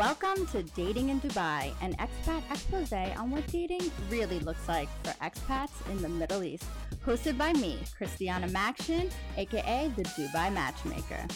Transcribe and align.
Welcome 0.00 0.46
to 0.46 0.62
Dating 0.62 1.10
in 1.10 1.20
Dubai, 1.20 1.74
an 1.82 1.94
expat 1.96 2.40
expose 2.50 2.90
on 2.90 3.30
what 3.30 3.46
dating 3.48 3.90
really 4.08 4.38
looks 4.40 4.66
like 4.66 4.88
for 5.04 5.10
expats 5.22 5.86
in 5.90 6.00
the 6.00 6.08
Middle 6.08 6.42
East. 6.42 6.64
Hosted 7.04 7.36
by 7.36 7.52
me, 7.52 7.78
Christiana 7.98 8.48
Maction, 8.48 9.10
aka 9.36 9.92
the 9.96 10.04
Dubai 10.04 10.50
Matchmaker. 10.54 11.26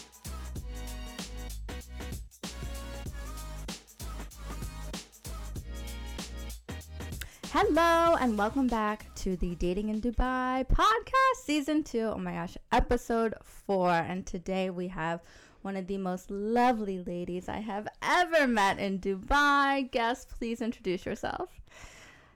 Hello, 7.52 8.16
and 8.18 8.38
welcome 8.38 8.66
back 8.66 9.14
to 9.16 9.36
the 9.36 9.54
Dating 9.56 9.90
in 9.90 10.00
Dubai 10.00 10.66
podcast, 10.66 11.44
season 11.44 11.84
two. 11.84 12.10
Oh 12.14 12.18
my 12.18 12.32
gosh, 12.32 12.56
episode 12.72 13.34
four. 13.42 13.90
And 13.90 14.24
today 14.24 14.70
we 14.70 14.88
have 14.88 15.20
one 15.64 15.76
of 15.76 15.86
the 15.86 15.96
most 15.96 16.30
lovely 16.30 16.98
ladies 16.98 17.48
I 17.48 17.56
have 17.56 17.88
ever 18.02 18.46
met 18.46 18.78
in 18.78 18.98
Dubai. 18.98 19.90
Guest, 19.90 20.28
please 20.38 20.60
introduce 20.60 21.06
yourself. 21.06 21.48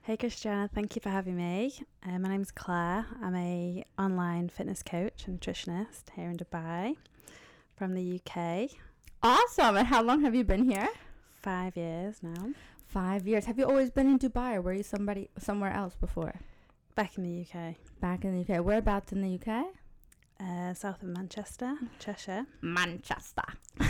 Hey 0.01 0.17
Christiana, 0.17 0.71
thank 0.75 0.97
you 0.97 1.03
for 1.03 1.11
having 1.11 1.37
me. 1.37 1.75
Uh, 2.03 2.19
my 2.19 2.31
name's 2.31 2.51
Claire. 2.51 3.05
I'm 3.23 3.37
a 3.37 3.85
online 3.99 4.49
fitness 4.49 4.83
coach 4.83 5.27
and 5.27 5.39
nutritionist 5.39 6.05
here 6.17 6.31
in 6.31 6.39
Dubai 6.39 6.97
from 7.77 7.93
the 7.93 8.19
UK. 8.19 8.71
Awesome. 9.23 9.77
And 9.77 9.89
how 9.89 10.03
long 10.03 10.23
have 10.23 10.35
you 10.35 10.45
been 10.45 10.65
here? 10.65 10.89
Five 11.31 11.77
years 11.77 12.23
now. 12.23 12.55
Five 12.87 13.29
years. 13.29 13.45
Have 13.45 13.59
you 13.59 13.67
always 13.67 13.91
been 13.91 14.07
in 14.07 14.19
Dubai 14.19 14.55
or 14.55 14.63
were 14.63 14.73
you 14.73 14.83
somebody 14.83 15.29
somewhere 15.37 15.73
else 15.73 15.95
before? 15.95 16.37
Back 16.95 17.19
in 17.19 17.25
the 17.25 17.43
UK. 17.43 17.75
Back 18.01 18.25
in 18.25 18.33
the 18.33 18.41
UK. 18.41 18.65
Whereabouts 18.65 19.13
in 19.13 19.21
the 19.21 19.35
UK? 19.35 19.67
Uh, 20.41 20.73
south 20.73 21.03
of 21.03 21.09
Manchester, 21.09 21.75
Cheshire. 21.99 22.47
Manchester. 22.61 23.43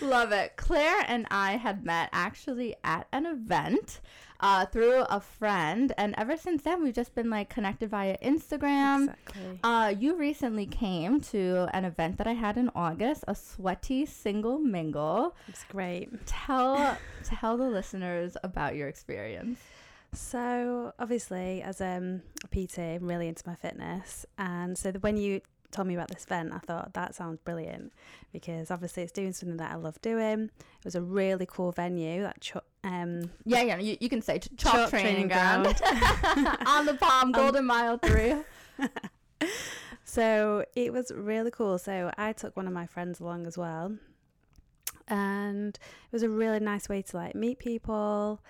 Love 0.00 0.32
it. 0.32 0.56
Claire 0.56 1.04
and 1.06 1.26
I 1.30 1.52
had 1.56 1.84
met 1.84 2.08
actually 2.12 2.74
at 2.84 3.06
an 3.12 3.26
event 3.26 4.00
uh, 4.40 4.66
through 4.66 5.02
a 5.02 5.20
friend, 5.20 5.92
and 5.96 6.14
ever 6.18 6.36
since 6.36 6.62
then 6.62 6.82
we've 6.82 6.94
just 6.94 7.14
been 7.14 7.30
like 7.30 7.48
connected 7.48 7.90
via 7.90 8.16
Instagram. 8.18 9.04
Exactly. 9.04 9.60
Uh, 9.62 9.94
you 9.96 10.16
recently 10.16 10.66
came 10.66 11.20
to 11.20 11.68
an 11.72 11.84
event 11.84 12.18
that 12.18 12.26
I 12.26 12.32
had 12.32 12.56
in 12.56 12.70
August, 12.74 13.24
a 13.28 13.34
sweaty 13.34 14.04
single 14.06 14.58
mingle. 14.58 15.36
It's 15.48 15.64
great. 15.64 16.26
Tell 16.26 16.96
tell 17.24 17.56
the 17.56 17.68
listeners 17.68 18.36
about 18.42 18.74
your 18.74 18.88
experience. 18.88 19.60
So 20.14 20.92
obviously, 20.98 21.62
as 21.62 21.80
um, 21.80 22.22
a 22.44 22.48
PT, 22.48 22.78
I'm 22.78 23.06
really 23.06 23.28
into 23.28 23.42
my 23.46 23.54
fitness, 23.54 24.26
and 24.36 24.76
so 24.76 24.92
the, 24.92 24.98
when 24.98 25.16
you 25.16 25.40
told 25.70 25.88
me 25.88 25.94
about 25.94 26.08
this 26.08 26.24
event, 26.24 26.52
I 26.52 26.58
thought 26.58 26.92
that 26.92 27.14
sounds 27.14 27.38
brilliant 27.40 27.92
because 28.30 28.70
obviously 28.70 29.02
it's 29.02 29.12
doing 29.12 29.32
something 29.32 29.56
that 29.56 29.72
I 29.72 29.76
love 29.76 30.00
doing. 30.02 30.50
It 30.50 30.84
was 30.84 30.94
a 30.94 31.00
really 31.00 31.46
cool 31.46 31.72
venue. 31.72 32.22
That 32.22 32.40
ch- 32.42 32.56
um, 32.84 33.30
Yeah, 33.46 33.62
yeah, 33.62 33.78
you, 33.78 33.96
you 34.00 34.10
can 34.10 34.20
say 34.20 34.38
ch- 34.38 34.48
chalk, 34.58 34.74
Chalk 34.74 34.90
training, 34.90 35.28
training 35.28 35.28
ground, 35.28 35.80
on 36.66 36.84
the 36.84 36.94
Palm 37.00 37.32
Golden 37.32 37.64
Mile 37.64 37.96
Three. 37.96 38.34
so 40.04 40.64
it 40.76 40.92
was 40.92 41.10
really 41.14 41.50
cool. 41.50 41.78
So 41.78 42.10
I 42.18 42.34
took 42.34 42.54
one 42.54 42.66
of 42.66 42.74
my 42.74 42.86
friends 42.86 43.18
along 43.18 43.46
as 43.46 43.56
well, 43.56 43.96
and 45.08 45.74
it 45.78 46.12
was 46.12 46.22
a 46.22 46.28
really 46.28 46.60
nice 46.60 46.88
way 46.90 47.00
to 47.00 47.16
like 47.16 47.34
meet 47.34 47.58
people. 47.58 48.42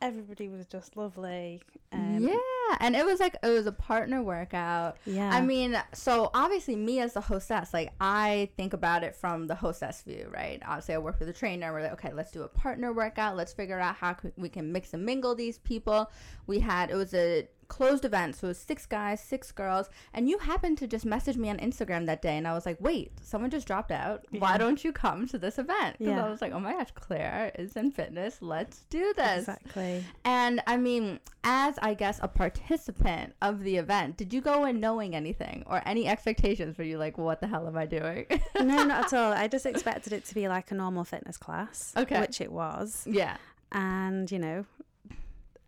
Everybody 0.00 0.48
was 0.48 0.66
just 0.66 0.96
lovely. 0.96 1.60
Um, 1.92 2.18
yeah, 2.20 2.76
and 2.78 2.96
it 2.96 3.04
was 3.04 3.20
like 3.20 3.36
it 3.42 3.48
was 3.48 3.66
a 3.66 3.72
partner 3.72 4.22
workout. 4.22 4.96
yeah. 5.04 5.30
I 5.30 5.40
mean, 5.40 5.80
so 5.92 6.30
obviously, 6.32 6.76
me 6.76 7.00
as 7.00 7.12
the 7.14 7.20
hostess, 7.20 7.74
like 7.74 7.92
I 8.00 8.48
think 8.56 8.72
about 8.72 9.02
it 9.02 9.14
from 9.14 9.46
the 9.46 9.54
hostess 9.54 10.02
view, 10.02 10.28
right? 10.32 10.62
Obviously, 10.66 10.94
I 10.94 10.98
work 10.98 11.20
with 11.20 11.28
a 11.28 11.32
trainer. 11.32 11.72
We're 11.72 11.82
like, 11.82 11.92
okay, 11.92 12.12
let's 12.12 12.32
do 12.32 12.42
a 12.42 12.48
partner 12.48 12.92
workout. 12.92 13.36
Let's 13.36 13.52
figure 13.52 13.78
out 13.78 13.96
how 13.96 14.16
we 14.36 14.48
can 14.48 14.72
mix 14.72 14.94
and 14.94 15.04
mingle 15.04 15.34
these 15.34 15.58
people. 15.58 16.10
We 16.46 16.60
had 16.60 16.90
it 16.90 16.94
was 16.94 17.12
a 17.12 17.48
closed 17.70 18.04
event, 18.04 18.36
so 18.36 18.46
it 18.46 18.50
was 18.50 18.58
six 18.58 18.84
guys, 18.84 19.20
six 19.22 19.50
girls, 19.52 19.88
and 20.12 20.28
you 20.28 20.36
happened 20.38 20.76
to 20.78 20.86
just 20.86 21.06
message 21.06 21.38
me 21.38 21.48
on 21.48 21.56
Instagram 21.56 22.04
that 22.06 22.20
day, 22.20 22.36
and 22.36 22.46
I 22.46 22.52
was 22.52 22.66
like, 22.66 22.76
wait, 22.80 23.12
someone 23.22 23.50
just 23.50 23.66
dropped 23.66 23.90
out. 23.90 24.26
Why 24.30 24.58
don't 24.58 24.84
you 24.84 24.92
come 24.92 25.26
to 25.28 25.38
this 25.38 25.58
event? 25.58 25.96
Because 25.98 26.14
Yeah. 26.16 26.26
I 26.26 26.28
was 26.28 26.42
like, 26.42 26.52
oh 26.52 26.60
my 26.60 26.72
gosh, 26.74 26.88
Claire 26.94 27.52
is 27.58 27.76
in 27.76 27.90
fitness. 27.90 28.42
Let's 28.42 28.80
do 28.90 29.14
this. 29.16 29.38
exactly. 29.40 30.04
And 30.24 30.60
I 30.66 30.76
mean, 30.76 31.20
as 31.44 31.78
I 31.80 31.94
guess 31.94 32.18
a 32.22 32.28
participant 32.28 33.34
of 33.40 33.62
the 33.62 33.76
event, 33.76 34.16
did 34.16 34.32
you 34.34 34.40
go 34.40 34.64
in 34.66 34.80
knowing 34.80 35.14
anything 35.14 35.62
or 35.66 35.80
any 35.86 36.06
expectations? 36.06 36.76
Were 36.76 36.84
you 36.84 36.98
like, 36.98 37.16
what 37.18 37.40
the 37.40 37.46
hell 37.46 37.66
am 37.66 37.76
I 37.76 37.86
doing? 37.86 38.26
no, 38.56 38.84
not 38.84 39.06
at 39.06 39.14
all. 39.18 39.32
I 39.32 39.48
just 39.48 39.64
expected 39.66 40.12
it 40.12 40.24
to 40.26 40.34
be 40.34 40.48
like 40.48 40.70
a 40.70 40.74
normal 40.74 41.04
fitness 41.04 41.36
class, 41.36 41.92
Okay. 41.96 42.20
which 42.20 42.40
it 42.40 42.52
was. 42.52 43.06
yeah. 43.10 43.36
And 43.72 44.30
you 44.32 44.38
know, 44.40 44.64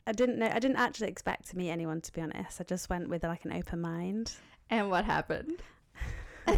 I 0.06 0.12
didn't 0.12 0.38
know. 0.38 0.46
I 0.52 0.58
didn't 0.58 0.76
actually 0.78 1.08
expect 1.08 1.48
to 1.50 1.56
meet 1.56 1.70
anyone. 1.70 2.00
To 2.00 2.12
be 2.12 2.20
honest, 2.20 2.60
I 2.60 2.64
just 2.64 2.90
went 2.90 3.08
with 3.08 3.22
like 3.24 3.44
an 3.44 3.52
open 3.52 3.80
mind. 3.80 4.34
And 4.70 4.90
what 4.90 5.04
happened? 5.04 5.62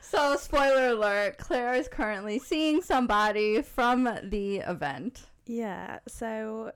so, 0.00 0.36
spoiler 0.36 0.88
alert 0.88 1.38
Claire 1.38 1.74
is 1.74 1.88
currently 1.88 2.38
seeing 2.38 2.82
somebody 2.82 3.62
from 3.62 4.04
the 4.24 4.58
event. 4.58 5.22
Yeah. 5.46 5.98
So, 6.08 6.72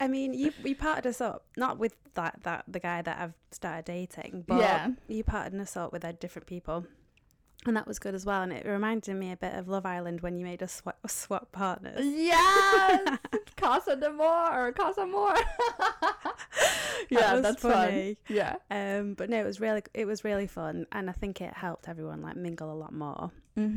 I 0.00 0.08
mean, 0.08 0.34
you 0.34 0.52
you 0.64 0.74
parted 0.74 1.06
us 1.06 1.20
up 1.20 1.44
not 1.56 1.78
with 1.78 1.94
that 2.14 2.40
that 2.42 2.64
the 2.68 2.80
guy 2.80 3.02
that 3.02 3.18
I've 3.20 3.34
started 3.52 3.84
dating, 3.84 4.44
but 4.46 4.58
Yeah. 4.60 4.88
you 5.08 5.22
parted 5.24 5.58
us 5.60 5.76
up 5.76 5.92
with 5.92 6.04
uh, 6.04 6.12
different 6.12 6.46
people. 6.46 6.86
And 7.66 7.76
that 7.76 7.86
was 7.86 7.98
good 7.98 8.14
as 8.14 8.26
well, 8.26 8.42
and 8.42 8.52
it 8.52 8.66
reminded 8.66 9.14
me 9.16 9.32
a 9.32 9.36
bit 9.38 9.54
of 9.54 9.68
Love 9.68 9.86
Island 9.86 10.20
when 10.20 10.36
you 10.36 10.44
made 10.44 10.62
us 10.62 10.70
swap, 10.74 10.98
swap 11.08 11.50
partners. 11.50 12.00
Yes! 12.04 13.18
Casa 13.56 13.96
de 13.96 14.10
More 14.12 14.66
or 14.68 14.72
Casa 14.72 15.00
Amor. 15.02 15.34
yeah, 17.10 17.32
was 17.34 17.42
that's 17.42 17.62
funny. 17.62 18.18
fun. 18.26 18.36
Yeah. 18.36 18.56
Um, 18.70 19.14
but 19.14 19.30
no, 19.30 19.40
it 19.40 19.44
was 19.46 19.60
really 19.60 19.82
it 19.94 20.06
was 20.06 20.24
really 20.24 20.46
fun, 20.46 20.86
and 20.92 21.08
I 21.08 21.12
think 21.12 21.40
it 21.40 21.54
helped 21.54 21.88
everyone 21.88 22.22
like 22.22 22.36
mingle 22.36 22.70
a 22.72 22.74
lot 22.76 22.92
more. 22.92 23.30
Mm 23.58 23.74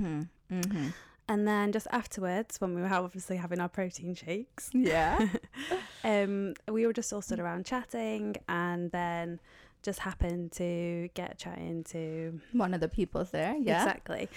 hmm. 0.49 0.55
Mm 0.55 0.71
hmm. 0.71 0.87
And 1.29 1.45
then 1.47 1.73
just 1.73 1.87
afterwards, 1.91 2.61
when 2.61 2.73
we 2.73 2.81
were 2.81 2.87
obviously 2.93 3.35
having 3.35 3.59
our 3.59 3.67
protein 3.67 4.15
shakes, 4.15 4.69
Yeah. 4.73 5.27
um, 6.05 6.53
we 6.69 6.85
were 6.85 6.93
just 6.93 7.11
all 7.11 7.21
stood 7.21 7.39
around 7.39 7.65
chatting, 7.65 8.37
and 8.47 8.91
then 8.91 9.39
just 9.87 9.99
happened 9.99 10.51
to 10.51 11.07
get 11.13 11.37
chatting 11.37 11.83
to 11.85 12.39
One 12.51 12.73
of 12.73 12.81
the 12.81 12.89
people 12.89 13.23
there. 13.23 13.55
Yeah. 13.57 13.81
exactly. 13.83 14.27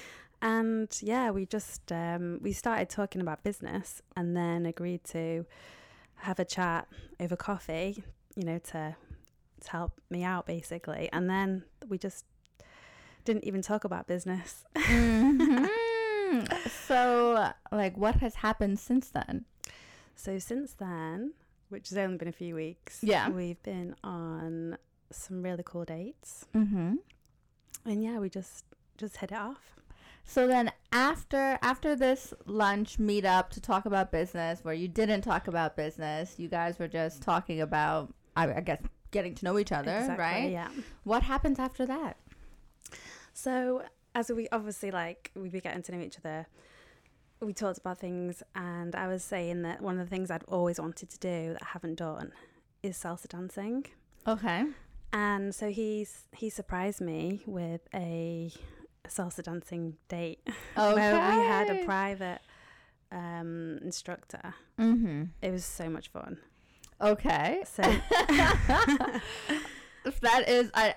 And 0.41 0.89
yeah, 1.03 1.31
we 1.37 1.45
just 1.45 1.91
um, 1.91 2.39
we 2.41 2.53
started 2.53 2.89
talking 2.89 3.21
about 3.21 3.43
business, 3.43 4.01
and 4.17 4.37
then 4.37 4.65
agreed 4.65 5.03
to 5.17 5.45
have 6.27 6.39
a 6.39 6.45
chat 6.45 6.87
over 7.19 7.37
coffee, 7.37 7.91
you 8.37 8.45
know, 8.45 8.59
to 8.73 8.97
to 9.65 9.71
help 9.71 9.93
me 10.09 10.23
out 10.33 10.47
basically. 10.47 11.09
And 11.13 11.29
then 11.29 11.65
we 11.89 11.99
just 11.99 12.25
didn't 13.27 13.45
even 13.45 13.61
talk 13.61 13.83
about 13.85 14.07
business. 14.07 14.65
Mhm. 16.31 16.47
so, 16.87 17.53
like, 17.73 17.97
what 17.97 18.15
has 18.25 18.37
happened 18.37 18.79
since 18.79 19.11
then? 19.11 19.45
So 20.15 20.39
since 20.39 20.75
then, 20.75 21.33
which 21.71 21.89
has 21.91 21.99
only 21.99 22.17
been 22.19 22.29
a 22.29 22.33
few 22.45 22.55
weeks, 22.55 23.01
Yeah. 23.03 23.29
we've 23.31 23.61
been 23.65 23.97
on 24.05 24.79
some 25.11 25.43
really 25.43 25.63
cool 25.65 25.85
dates, 25.85 26.47
Mm-hmm. 26.55 26.95
and 27.85 28.03
yeah, 28.05 28.19
we 28.19 28.29
just 28.31 28.65
just 28.99 29.17
hit 29.19 29.33
it 29.33 29.39
off. 29.39 29.75
So 30.25 30.47
then, 30.47 30.71
after 30.93 31.59
after 31.63 31.97
this 31.97 32.33
lunch 32.47 32.99
meetup 32.99 33.49
to 33.51 33.61
talk 33.61 33.87
about 33.87 34.13
business, 34.13 34.61
where 34.63 34.75
you 34.75 34.87
didn't 34.89 35.23
talk 35.23 35.49
about 35.49 35.77
business, 35.77 36.35
you 36.39 36.49
guys 36.49 36.79
were 36.79 36.89
just 36.89 37.23
talking 37.23 37.61
about, 37.61 38.13
I, 38.37 38.53
I 38.55 38.61
guess, 38.61 38.81
getting 39.11 39.35
to 39.37 39.45
know 39.45 39.59
each 39.59 39.73
other, 39.73 39.91
Exactly, 39.97 40.23
right? 40.23 40.51
Yeah. 40.53 40.69
What 41.05 41.23
happens 41.25 41.59
after 41.59 41.85
that? 41.87 42.17
So 43.33 43.83
as 44.15 44.31
we 44.31 44.49
obviously 44.53 44.91
like 44.91 45.31
we 45.35 45.49
were 45.49 45.61
getting 45.61 45.83
to 45.83 45.93
know 45.97 46.03
each 46.03 46.19
other, 46.19 46.47
we 47.41 47.53
talked 47.53 47.79
about 47.79 47.99
things, 47.99 48.43
and 48.55 48.95
I 48.95 49.09
was 49.09 49.25
saying 49.25 49.63
that 49.63 49.81
one 49.81 49.99
of 49.99 50.07
the 50.09 50.11
things 50.15 50.31
I'd 50.31 50.45
always 50.45 50.79
wanted 50.79 51.11
to 51.11 51.19
do 51.19 51.53
that 51.55 51.63
I 51.63 51.67
haven't 51.73 51.97
done 51.97 52.33
is 52.83 52.97
salsa 52.99 53.29
dancing. 53.29 53.87
Okay. 54.29 54.67
And 55.13 55.55
so 55.55 55.71
he's 55.71 56.27
he 56.33 56.51
surprised 56.51 57.01
me 57.01 57.43
with 57.47 57.81
a 57.95 58.53
salsa 59.09 59.43
dancing 59.43 59.97
date 60.09 60.41
Okay. 60.77 60.95
where 60.95 61.15
we 61.15 61.45
had 61.47 61.71
a 61.71 61.85
private 61.85 62.41
um, 63.11 63.79
instructor. 63.83 64.55
Mm-hmm. 64.79 65.25
It 65.43 65.51
was 65.51 65.65
so 65.65 65.89
much 65.89 66.09
fun. 66.09 66.39
Okay. 67.01 67.63
So 67.65 67.83
that 70.21 70.49
is 70.49 70.71
I 70.75 70.95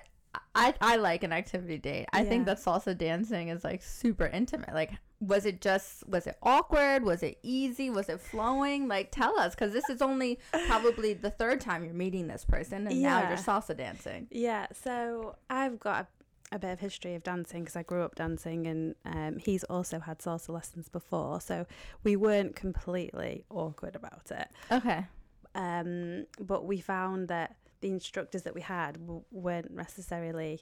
I 0.54 0.74
I 0.80 0.96
like 0.96 1.22
an 1.24 1.32
activity 1.32 1.78
date. 1.78 2.06
I 2.12 2.24
think 2.24 2.46
that 2.46 2.58
salsa 2.58 2.96
dancing 2.96 3.48
is 3.48 3.64
like 3.64 3.82
super 3.82 4.26
intimate. 4.26 4.74
Like 4.74 4.92
was 5.26 5.46
it 5.46 5.60
just 5.60 6.06
was 6.08 6.26
it 6.26 6.36
awkward? 6.42 7.02
Was 7.02 7.22
it 7.22 7.38
easy? 7.42 7.90
Was 7.90 8.08
it 8.08 8.20
flowing? 8.20 8.88
Like 8.88 9.10
tell 9.10 9.38
us 9.38 9.54
cuz 9.54 9.72
this 9.72 9.88
is 9.88 10.02
only 10.02 10.38
probably 10.66 11.14
the 11.14 11.30
third 11.30 11.60
time 11.60 11.84
you're 11.84 11.94
meeting 11.94 12.26
this 12.26 12.44
person 12.44 12.86
and 12.86 13.00
now 13.02 13.28
you're 13.28 13.38
salsa 13.38 13.76
dancing. 13.76 14.28
yeah, 14.30 14.66
so 14.72 15.36
I've 15.48 15.78
got 15.80 16.06
a, 16.52 16.56
a 16.56 16.58
bit 16.58 16.70
of 16.72 16.80
history 16.80 17.14
of 17.14 17.22
dancing 17.22 17.62
because 17.62 17.76
I 17.76 17.82
grew 17.82 18.02
up 18.02 18.14
dancing, 18.14 18.66
and 18.66 18.94
um, 19.04 19.38
he's 19.38 19.64
also 19.64 19.98
had 19.98 20.18
salsa 20.18 20.50
lessons 20.50 20.88
before, 20.88 21.40
so 21.40 21.66
we 22.04 22.16
weren't 22.16 22.54
completely 22.54 23.44
awkward 23.50 23.96
about 23.96 24.30
it. 24.30 24.48
Okay. 24.70 25.06
Um, 25.54 26.26
but 26.40 26.64
we 26.64 26.80
found 26.80 27.28
that 27.28 27.56
the 27.80 27.88
instructors 27.88 28.42
that 28.42 28.54
we 28.54 28.60
had 28.60 28.94
w- 29.00 29.24
weren't 29.30 29.70
necessarily 29.72 30.60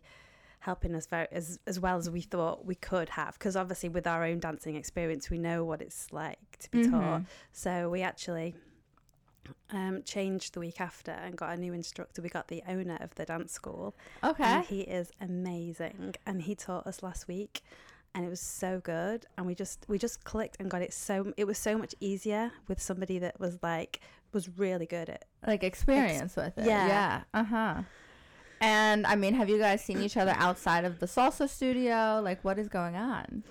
helping 0.62 0.94
us 0.94 1.06
very 1.06 1.26
as 1.32 1.58
as 1.66 1.78
well 1.80 1.96
as 1.96 2.08
we 2.08 2.20
thought 2.20 2.64
we 2.64 2.74
could 2.74 3.08
have 3.10 3.34
because 3.38 3.56
obviously 3.56 3.88
with 3.88 4.06
our 4.06 4.24
own 4.24 4.38
dancing 4.38 4.76
experience 4.76 5.28
we 5.30 5.36
know 5.38 5.64
what 5.64 5.80
it's 5.82 6.12
like 6.12 6.56
to 6.58 6.70
be 6.70 6.88
taught 6.88 7.20
Mhm. 7.22 7.26
so 7.52 7.90
we 7.90 8.02
actually 8.02 8.54
um, 9.72 10.02
changed 10.04 10.54
the 10.54 10.60
week 10.60 10.80
after 10.80 11.10
and 11.10 11.36
got 11.36 11.52
a 11.52 11.56
new 11.56 11.72
instructor 11.72 12.22
we 12.22 12.28
got 12.28 12.46
the 12.48 12.62
owner 12.68 12.96
of 13.00 13.14
the 13.16 13.24
dance 13.24 13.52
school 13.52 13.94
Okay. 14.22 14.44
and 14.44 14.64
he 14.66 14.82
is 14.82 15.10
amazing 15.20 16.14
and 16.26 16.42
he 16.42 16.54
taught 16.54 16.86
us 16.86 17.02
last 17.02 17.26
week 17.26 17.62
and 18.14 18.24
it 18.24 18.28
was 18.28 18.40
so 18.40 18.80
good 18.84 19.26
and 19.36 19.46
we 19.46 19.54
just 19.54 19.84
we 19.88 19.98
just 19.98 20.22
clicked 20.24 20.56
and 20.60 20.70
got 20.70 20.80
it 20.82 20.92
so 20.92 21.32
it 21.36 21.44
was 21.46 21.58
so 21.58 21.76
much 21.76 21.94
easier 22.00 22.52
with 22.68 22.80
somebody 22.80 23.18
that 23.18 23.40
was 23.40 23.58
like 23.62 24.00
was 24.32 24.48
really 24.58 24.86
good 24.86 25.08
at 25.10 25.24
like 25.46 25.64
experience 25.64 26.36
with 26.36 26.56
it. 26.56 26.64
yeah. 26.66 26.86
Yeah. 26.86 27.22
Uh 27.34 27.44
huh. 27.44 27.82
And 28.62 29.06
I 29.08 29.16
mean, 29.16 29.34
have 29.34 29.48
you 29.48 29.58
guys 29.58 29.84
seen 29.84 30.00
each 30.00 30.16
other 30.16 30.34
outside 30.36 30.84
of 30.84 31.00
the 31.00 31.06
salsa 31.06 31.48
studio? 31.48 32.20
Like, 32.22 32.44
what 32.44 32.60
is 32.60 32.68
going 32.68 32.94
on? 32.94 33.42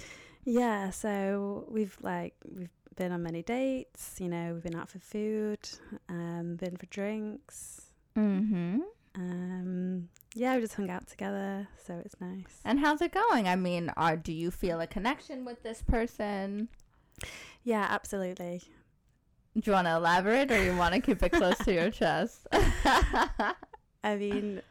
Yeah, 0.46 0.90
so 0.90 1.66
we've 1.70 1.96
like 2.02 2.34
we've 2.50 2.70
been 2.96 3.12
on 3.12 3.22
many 3.22 3.44
dates, 3.44 4.16
you 4.20 4.30
know, 4.30 4.54
we've 4.54 4.64
been 4.64 4.76
out 4.76 4.90
for 4.90 5.00
food, 5.00 5.60
um, 6.08 6.56
been 6.56 6.78
for 6.78 6.86
drinks. 6.88 7.82
Mm-hmm. 8.18 8.80
Um, 9.16 10.10
yeah, 10.34 10.56
we 10.56 10.62
just 10.62 10.76
hung 10.76 10.90
out 10.90 11.08
together, 11.08 11.68
so 11.86 12.02
it's 12.06 12.16
nice. 12.22 12.62
And 12.64 12.80
how's 12.80 13.02
it 13.02 13.12
going? 13.12 13.50
I 13.50 13.58
mean, 13.58 13.92
are 13.98 14.16
do 14.16 14.32
you 14.32 14.50
feel 14.50 14.80
a 14.80 14.88
connection 14.88 15.44
with 15.44 15.62
this 15.62 15.82
person? 15.82 16.70
Yeah, 17.64 17.86
absolutely. 17.90 18.64
Do 19.56 19.62
you 19.66 19.74
want 19.74 19.88
to 19.88 19.96
elaborate, 19.96 20.52
or 20.52 20.64
you 20.64 20.76
want 20.78 20.94
to 20.94 21.02
keep 21.02 21.22
it 21.22 21.34
close 21.34 21.58
to 21.60 21.74
your 21.74 21.92
chest? 21.92 22.48
I 24.04 24.16
mean, 24.16 24.62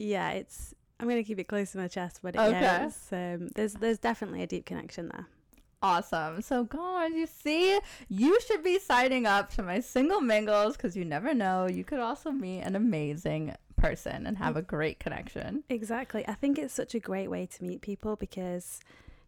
yeah, 0.00 0.30
it's 0.30 0.74
I'm 0.98 1.08
gonna 1.08 1.22
keep 1.24 1.38
it 1.38 1.44
close 1.44 1.72
to 1.72 1.78
my 1.78 1.88
chest, 1.88 2.20
but 2.22 2.34
it, 2.34 2.38
Okay. 2.40 2.60
yeah, 2.60 2.86
it's, 2.86 3.12
um, 3.12 3.48
there's 3.54 3.74
there's 3.74 3.98
definitely 3.98 4.42
a 4.42 4.46
deep 4.46 4.64
connection 4.66 5.08
there. 5.08 5.26
Awesome. 5.82 6.42
So 6.42 6.68
on. 6.78 7.14
You 7.14 7.26
see, 7.26 7.78
you 8.08 8.38
should 8.42 8.62
be 8.62 8.78
signing 8.78 9.24
up 9.26 9.48
to 9.54 9.62
my 9.62 9.80
single 9.80 10.20
mingles 10.20 10.76
because 10.76 10.94
you 10.96 11.04
never 11.06 11.32
know. 11.32 11.66
You 11.68 11.84
could 11.84 12.00
also 12.00 12.30
meet 12.30 12.60
an 12.60 12.76
amazing 12.76 13.54
person 13.76 14.26
and 14.26 14.36
have 14.36 14.56
a 14.58 14.62
great 14.62 14.98
connection. 15.00 15.64
Exactly. 15.70 16.22
I 16.28 16.34
think 16.34 16.58
it's 16.58 16.74
such 16.74 16.94
a 16.94 17.00
great 17.00 17.30
way 17.30 17.46
to 17.46 17.64
meet 17.64 17.80
people 17.80 18.16
because, 18.16 18.80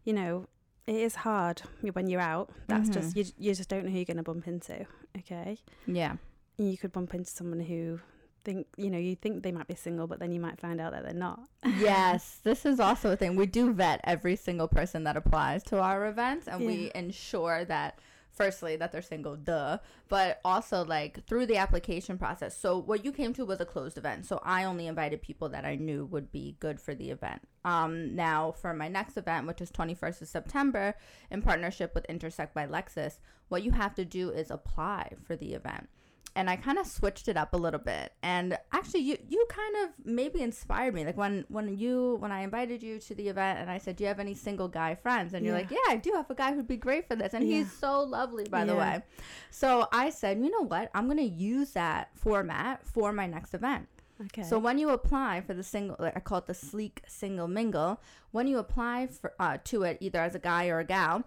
you 0.03 0.13
know, 0.13 0.45
it 0.85 0.93
is 0.95 1.15
hard 1.15 1.63
when 1.93 2.07
you're 2.07 2.21
out. 2.21 2.51
That's 2.67 2.89
just 2.89 3.15
you. 3.17 3.25
You 3.39 3.55
just 3.55 3.67
don't 3.69 3.85
know 3.85 3.89
who 3.89 3.97
you're 3.97 4.05
going 4.05 4.17
to 4.17 4.23
bump 4.23 4.47
into. 4.47 4.85
Okay, 5.17 5.57
Yeah. 5.87 6.17
you 6.57 6.77
could 6.77 6.91
bump 6.91 7.15
into 7.15 7.31
someone 7.31 7.61
who 7.61 7.99
think 8.43 8.67
you 8.77 8.89
know 8.89 8.97
you 8.97 9.15
think 9.15 9.43
they 9.43 9.51
might 9.51 9.67
be 9.67 9.75
single, 9.75 10.07
but 10.07 10.19
then 10.19 10.31
you 10.31 10.39
might 10.39 10.59
find 10.59 10.79
out 10.79 10.91
that 10.91 11.03
they're 11.03 11.13
not. 11.13 11.39
yes, 11.79 12.39
this 12.43 12.65
is 12.65 12.79
also 12.79 13.11
a 13.11 13.15
thing. 13.15 13.35
We 13.35 13.45
do 13.45 13.73
vet 13.73 14.01
every 14.03 14.35
single 14.35 14.67
person 14.67 15.03
that 15.05 15.17
applies 15.17 15.63
to 15.65 15.79
our 15.79 16.07
events, 16.07 16.47
and 16.47 16.65
we 16.65 16.91
ensure 16.95 17.65
that, 17.65 17.99
firstly, 18.31 18.75
that 18.75 18.91
they're 18.91 19.01
single, 19.01 19.35
duh, 19.35 19.77
but 20.09 20.39
also 20.43 20.83
like 20.83 21.25
through 21.25 21.45
the 21.45 21.57
application 21.57 22.17
process. 22.17 22.57
So, 22.57 22.77
what 22.77 23.05
you 23.05 23.11
came 23.11 23.33
to 23.33 23.45
was 23.45 23.59
a 23.59 23.65
closed 23.65 23.97
event. 23.97 24.25
So, 24.25 24.41
I 24.43 24.63
only 24.63 24.87
invited 24.87 25.21
people 25.21 25.49
that 25.49 25.65
I 25.65 25.75
knew 25.75 26.05
would 26.05 26.31
be 26.31 26.55
good 26.59 26.79
for 26.79 26.93
the 26.93 27.11
event. 27.11 27.41
Um, 27.65 28.15
now, 28.15 28.51
for 28.51 28.73
my 28.73 28.89
next 28.89 29.17
event, 29.17 29.47
which 29.47 29.61
is 29.61 29.71
21st 29.71 30.21
of 30.23 30.27
September, 30.27 30.95
in 31.31 31.41
partnership 31.41 31.95
with 31.95 32.05
Intersect 32.05 32.53
by 32.53 32.67
Lexus, 32.67 33.19
what 33.47 33.63
you 33.63 33.71
have 33.71 33.95
to 33.95 34.05
do 34.05 34.29
is 34.29 34.51
apply 34.51 35.13
for 35.25 35.35
the 35.35 35.53
event 35.53 35.87
and 36.35 36.49
I 36.49 36.55
kind 36.55 36.77
of 36.79 36.87
switched 36.87 37.27
it 37.27 37.37
up 37.37 37.53
a 37.53 37.57
little 37.57 37.79
bit. 37.79 38.13
And 38.23 38.57
actually, 38.71 39.01
you 39.01 39.17
you 39.29 39.45
kind 39.49 39.75
of 39.83 40.05
maybe 40.05 40.41
inspired 40.41 40.93
me. 40.93 41.05
Like 41.05 41.17
when 41.17 41.45
when 41.49 41.77
you 41.77 42.15
when 42.19 42.31
I 42.31 42.41
invited 42.41 42.81
you 42.81 42.99
to 42.99 43.15
the 43.15 43.29
event, 43.29 43.59
and 43.59 43.69
I 43.69 43.77
said, 43.77 43.95
"Do 43.95 44.03
you 44.03 44.07
have 44.07 44.19
any 44.19 44.33
single 44.33 44.67
guy 44.67 44.95
friends?" 44.95 45.33
And 45.33 45.45
you're 45.45 45.55
Yeah. 45.55 45.61
like, 45.61 45.71
"Yeah, 45.71 45.77
I 45.89 45.97
do 45.97 46.11
have 46.13 46.29
a 46.29 46.35
guy 46.35 46.53
who'd 46.53 46.67
be 46.67 46.77
great 46.77 47.07
for 47.07 47.15
this," 47.15 47.33
and 47.33 47.47
Yeah. 47.47 47.57
he's 47.57 47.71
so 47.71 48.01
lovely, 48.01 48.45
by 48.49 48.65
the 48.65 48.75
way. 48.75 49.03
So 49.51 49.87
I 49.91 50.09
said, 50.09 50.39
"You 50.39 50.49
know 50.49 50.65
what? 50.65 50.89
I'm 50.93 51.07
gonna 51.07 51.21
use 51.21 51.71
that 51.73 52.09
format 52.17 52.85
for 52.85 53.13
my 53.13 53.27
next 53.27 53.53
event." 53.53 53.87
Okay. 54.25 54.43
So 54.43 54.57
when 54.59 54.77
you 54.77 54.89
apply 54.89 55.41
for 55.41 55.53
the 55.53 55.63
single, 55.63 55.97
I 55.99 56.19
call 56.19 56.37
it 56.39 56.45
the 56.45 56.53
sleek 56.53 57.01
single 57.07 57.47
mingle. 57.47 57.99
When 58.31 58.47
you 58.47 58.57
apply 58.57 59.07
for 59.07 59.33
uh, 59.39 59.57
to 59.65 59.83
it, 59.83 59.97
either 60.01 60.19
as 60.19 60.35
a 60.35 60.39
guy 60.39 60.67
or 60.69 60.79
a 60.79 60.85
gal, 60.85 61.23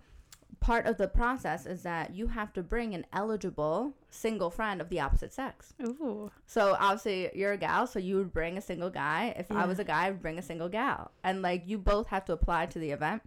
part 0.66 0.86
of 0.86 0.96
the 0.96 1.06
process 1.06 1.64
is 1.64 1.82
that 1.84 2.12
you 2.12 2.26
have 2.26 2.52
to 2.52 2.60
bring 2.60 2.92
an 2.92 3.06
eligible 3.12 3.94
single 4.10 4.50
friend 4.50 4.80
of 4.80 4.88
the 4.88 4.98
opposite 4.98 5.32
sex. 5.32 5.74
Ooh. 5.80 6.28
So 6.44 6.76
obviously 6.80 7.30
you're 7.34 7.52
a 7.52 7.56
gal, 7.56 7.86
so 7.86 8.00
you 8.00 8.16
would 8.16 8.32
bring 8.32 8.58
a 8.58 8.60
single 8.60 8.90
guy. 8.90 9.32
If 9.38 9.52
I 9.52 9.64
was 9.64 9.78
a 9.78 9.84
guy, 9.84 10.06
I 10.06 10.10
would 10.10 10.20
bring 10.20 10.38
a 10.38 10.42
single 10.42 10.68
gal, 10.68 11.12
and 11.22 11.40
like 11.40 11.62
you 11.66 11.78
both 11.78 12.08
have 12.08 12.24
to 12.24 12.32
apply 12.32 12.66
to 12.66 12.80
the 12.80 12.90
event. 12.90 13.22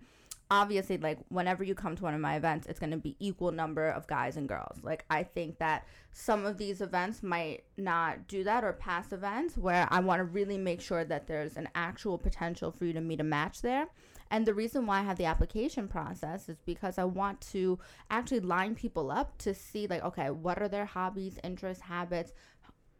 Obviously, 0.51 0.97
like 0.97 1.19
whenever 1.29 1.63
you 1.63 1.75
come 1.75 1.95
to 1.95 2.03
one 2.03 2.13
of 2.13 2.19
my 2.19 2.35
events, 2.35 2.67
it's 2.67 2.79
going 2.79 2.91
to 2.91 2.97
be 2.97 3.15
equal 3.19 3.51
number 3.53 3.87
of 3.87 4.05
guys 4.07 4.35
and 4.35 4.49
girls. 4.49 4.77
Like 4.83 5.05
I 5.09 5.23
think 5.23 5.59
that 5.59 5.85
some 6.11 6.45
of 6.45 6.57
these 6.57 6.81
events 6.81 7.23
might 7.23 7.63
not 7.77 8.27
do 8.27 8.43
that, 8.43 8.65
or 8.65 8.73
past 8.73 9.13
events 9.13 9.57
where 9.57 9.87
I 9.89 10.01
want 10.01 10.19
to 10.19 10.25
really 10.25 10.57
make 10.57 10.81
sure 10.81 11.05
that 11.05 11.27
there's 11.27 11.55
an 11.55 11.69
actual 11.73 12.17
potential 12.17 12.69
for 12.71 12.83
you 12.83 12.91
to 12.91 13.01
meet 13.01 13.21
a 13.21 13.23
match 13.23 13.61
there. 13.61 13.87
And 14.31 14.45
the 14.45 14.53
reason 14.53 14.85
why 14.85 14.99
I 14.99 15.03
have 15.03 15.17
the 15.17 15.25
application 15.25 15.87
process 15.87 16.49
is 16.49 16.57
because 16.65 16.97
I 16.97 17.03
want 17.03 17.41
to 17.51 17.79
actually 18.11 18.41
line 18.41 18.75
people 18.75 19.09
up 19.09 19.37
to 19.39 19.53
see 19.53 19.87
like, 19.87 20.03
okay, 20.03 20.29
what 20.29 20.61
are 20.61 20.67
their 20.67 20.85
hobbies, 20.85 21.39
interests, 21.43 21.83
habits? 21.83 22.33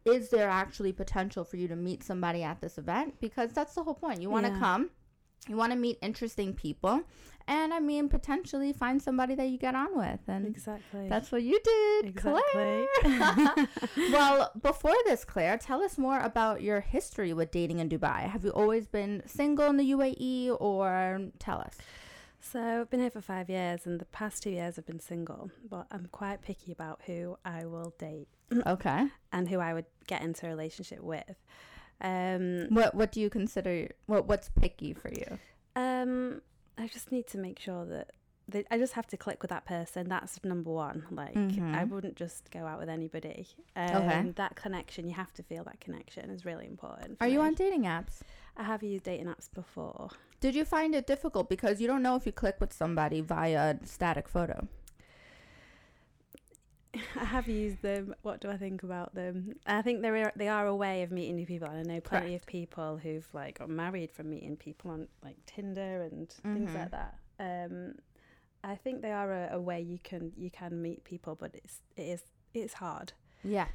Is 0.04 0.30
there 0.30 0.48
actually 0.48 0.92
potential 0.92 1.44
for 1.44 1.56
you 1.56 1.68
to 1.68 1.76
meet 1.76 2.02
somebody 2.02 2.42
at 2.42 2.60
this 2.60 2.78
event? 2.78 3.20
Because 3.20 3.52
that's 3.52 3.74
the 3.74 3.82
whole 3.84 3.94
point. 3.94 4.22
You 4.22 4.30
want 4.30 4.46
to 4.46 4.52
Yeah. 4.52 4.58
come, 4.58 4.90
you 5.48 5.56
want 5.56 5.72
to 5.72 5.78
meet 5.78 5.98
interesting 6.02 6.52
people, 6.52 7.02
and 7.56 7.74
I 7.74 7.80
mean 7.90 8.08
potentially 8.08 8.72
find 8.72 8.96
somebody 9.08 9.34
that 9.34 9.48
you 9.52 9.58
get 9.66 9.74
on 9.74 9.90
with. 10.04 10.20
And 10.34 10.46
Exactly. 10.46 11.08
that's 11.12 11.28
what 11.32 11.42
you 11.42 11.58
did, 11.72 12.02
exactly. 12.12 12.86
Claire. 13.02 13.66
well, 14.16 14.38
before 14.70 14.94
this, 15.08 15.24
Claire, 15.32 15.58
tell 15.58 15.80
us 15.82 15.98
more 16.06 16.20
about 16.20 16.62
your 16.62 16.80
history 16.80 17.32
with 17.38 17.50
dating 17.50 17.78
in 17.80 17.88
Dubai. 17.88 18.20
Have 18.34 18.44
you 18.44 18.50
always 18.62 18.86
been 18.98 19.22
single 19.26 19.66
in 19.72 19.76
the 19.82 19.88
UAE, 19.96 20.56
or 20.60 21.20
tell 21.38 21.58
us? 21.68 21.76
So 22.52 22.58
I've 22.80 22.90
been 22.90 23.00
here 23.00 23.10
for 23.10 23.20
five 23.20 23.50
years, 23.50 23.80
and 23.86 24.00
the 24.00 24.06
past 24.20 24.42
two 24.44 24.50
years 24.58 24.78
I've 24.78 24.86
been 24.86 25.00
single. 25.00 25.50
But 25.68 25.86
I'm 25.90 26.06
quite 26.20 26.38
picky 26.48 26.70
about 26.72 27.00
who 27.06 27.36
I 27.44 27.66
will 27.66 27.92
date 27.98 28.28
Okay. 28.74 29.08
and 29.32 29.48
who 29.50 29.58
I 29.58 29.74
would 29.74 29.86
get 30.06 30.22
into 30.22 30.46
a 30.46 30.48
relationship 30.48 31.00
with. 31.02 31.34
Um, 32.00 32.66
What 32.70 32.94
What 32.94 33.12
do 33.12 33.20
you 33.20 33.28
consider? 33.28 33.88
What 34.06 34.22
What's 34.30 34.48
picky 34.62 34.92
for 34.94 35.10
you? 35.20 35.38
um, 35.76 36.40
I 36.78 36.86
just 36.88 37.12
need 37.12 37.26
to 37.28 37.38
make 37.38 37.58
sure 37.58 37.84
that. 37.86 38.10
that 38.48 38.66
I 38.70 38.78
just 38.78 38.94
have 38.94 39.06
to 39.08 39.16
click 39.16 39.42
with 39.42 39.50
that 39.50 39.64
person. 39.64 40.08
That's 40.08 40.42
number 40.42 40.70
one. 40.72 41.06
Like 41.12 41.36
I 41.36 41.84
Mhm. 41.84 41.88
wouldn't 41.90 42.16
just 42.16 42.50
go 42.50 42.66
out 42.66 42.80
with 42.80 42.88
anybody. 42.88 43.46
Um, 43.76 43.94
Okay. 43.96 44.32
That 44.34 44.56
connection, 44.56 45.06
you 45.06 45.14
have 45.14 45.32
to 45.34 45.42
feel 45.44 45.62
that 45.64 45.78
connection 45.80 46.30
is 46.30 46.44
really 46.44 46.66
important. 46.66 47.18
Are 47.20 47.28
you 47.28 47.40
on 47.42 47.54
dating 47.54 47.84
apps? 47.84 48.22
I 48.56 48.64
have 48.64 48.82
used 48.82 49.04
dating 49.04 49.26
apps 49.26 49.48
before. 49.52 50.10
Did 50.40 50.54
you 50.56 50.64
find 50.64 50.94
it 50.96 51.06
difficult 51.06 51.48
because 51.48 51.80
you 51.80 51.86
don't 51.86 52.02
know 52.02 52.16
if 52.16 52.26
you 52.26 52.32
click 52.32 52.56
with 52.60 52.72
somebody 52.72 53.20
via 53.20 53.76
a 53.76 53.86
static 53.86 54.26
photo? 54.26 54.66
I 57.20 57.24
have 57.24 57.48
used 57.48 57.82
them. 57.82 58.14
What 58.22 58.40
do 58.40 58.50
I 58.50 58.56
think 58.56 58.82
about 58.82 59.14
them? 59.14 59.54
I 59.66 59.82
think 59.82 60.02
they 60.02 60.08
are 60.08 60.32
they 60.36 60.48
are 60.48 60.66
a 60.66 60.74
way 60.74 61.02
of 61.02 61.10
meeting 61.10 61.36
new 61.36 61.46
people. 61.46 61.68
And 61.68 61.78
I 61.78 61.94
know 61.94 62.00
plenty 62.00 62.34
of 62.34 62.44
people 62.46 62.96
who've 62.96 63.26
like 63.32 63.58
got 63.58 63.68
married 63.70 64.10
from 64.10 64.30
meeting 64.30 64.56
people 64.56 64.90
on 64.90 65.08
like 65.22 65.36
Tinder 65.46 66.02
and 66.02 66.28
things 66.42 66.70
Mhm. 66.70 66.74
like 66.74 66.90
that. 66.90 67.14
Um, 67.38 67.94
I 68.62 68.74
think 68.74 69.02
they 69.02 69.12
are 69.12 69.32
a, 69.32 69.48
a 69.52 69.60
way 69.60 69.80
you 69.80 69.98
can 70.02 70.32
you 70.36 70.50
can 70.50 70.82
meet 70.82 71.04
people, 71.04 71.34
but 71.34 71.54
it's 71.54 71.80
it 71.96 72.02
is 72.02 72.22
it's 72.54 72.74
hard. 72.74 73.12
Yeah, 73.44 73.68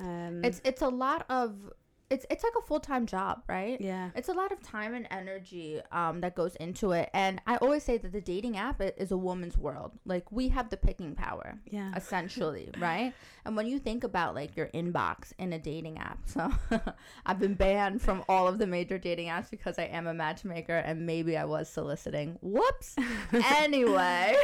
Um, 0.00 0.42
it's 0.42 0.60
it's 0.64 0.82
a 0.82 0.88
lot 0.88 1.24
of 1.28 1.72
it's 2.10 2.26
it's 2.30 2.44
like 2.44 2.52
a 2.58 2.62
full 2.66 2.80
time 2.80 3.06
job, 3.06 3.42
right? 3.48 3.80
yeah 3.80 4.10
It's 4.14 4.28
a 4.28 4.32
lot 4.32 4.52
of 4.52 4.62
time 4.62 4.94
and 4.94 5.06
energy 5.10 5.80
um, 5.90 6.20
that 6.20 6.34
goes 6.34 6.54
into 6.56 6.92
it, 6.92 7.10
and 7.14 7.40
I 7.46 7.56
always 7.56 7.82
say 7.82 7.98
that 7.98 8.12
the 8.12 8.20
dating 8.20 8.56
app 8.56 8.80
is 8.80 9.10
a 9.10 9.16
woman's 9.16 9.56
world. 9.56 9.92
Like 10.04 10.30
we 10.30 10.48
have 10.48 10.68
the 10.70 10.76
picking 10.76 11.14
power. 11.14 11.58
yeah 11.70 11.92
essentially, 11.96 12.70
right? 12.78 13.12
And 13.44 13.56
when 13.56 13.66
you 13.66 13.78
think 13.78 14.04
about 14.04 14.34
like 14.34 14.56
your 14.56 14.68
inbox 14.68 15.32
in 15.38 15.52
a 15.52 15.58
dating 15.58 15.98
app, 15.98 16.18
so 16.26 16.50
I've 17.26 17.38
been 17.38 17.54
banned 17.54 18.02
from 18.02 18.22
all 18.28 18.48
of 18.48 18.58
the 18.58 18.66
major 18.66 18.98
dating 18.98 19.28
apps 19.28 19.50
because 19.50 19.78
I 19.78 19.84
am 19.84 20.06
a 20.06 20.14
matchmaker 20.14 20.76
and 20.76 21.06
maybe 21.06 21.36
I 21.36 21.44
was 21.44 21.68
soliciting. 21.68 22.38
Whoops. 22.42 22.96
anyway, 23.32 24.36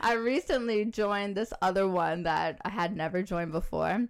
I 0.00 0.14
recently 0.14 0.84
joined 0.86 1.36
this 1.36 1.52
other 1.62 1.86
one 1.86 2.22
that 2.24 2.60
I 2.64 2.70
had 2.70 2.96
never 2.96 3.22
joined 3.22 3.52
before. 3.52 4.08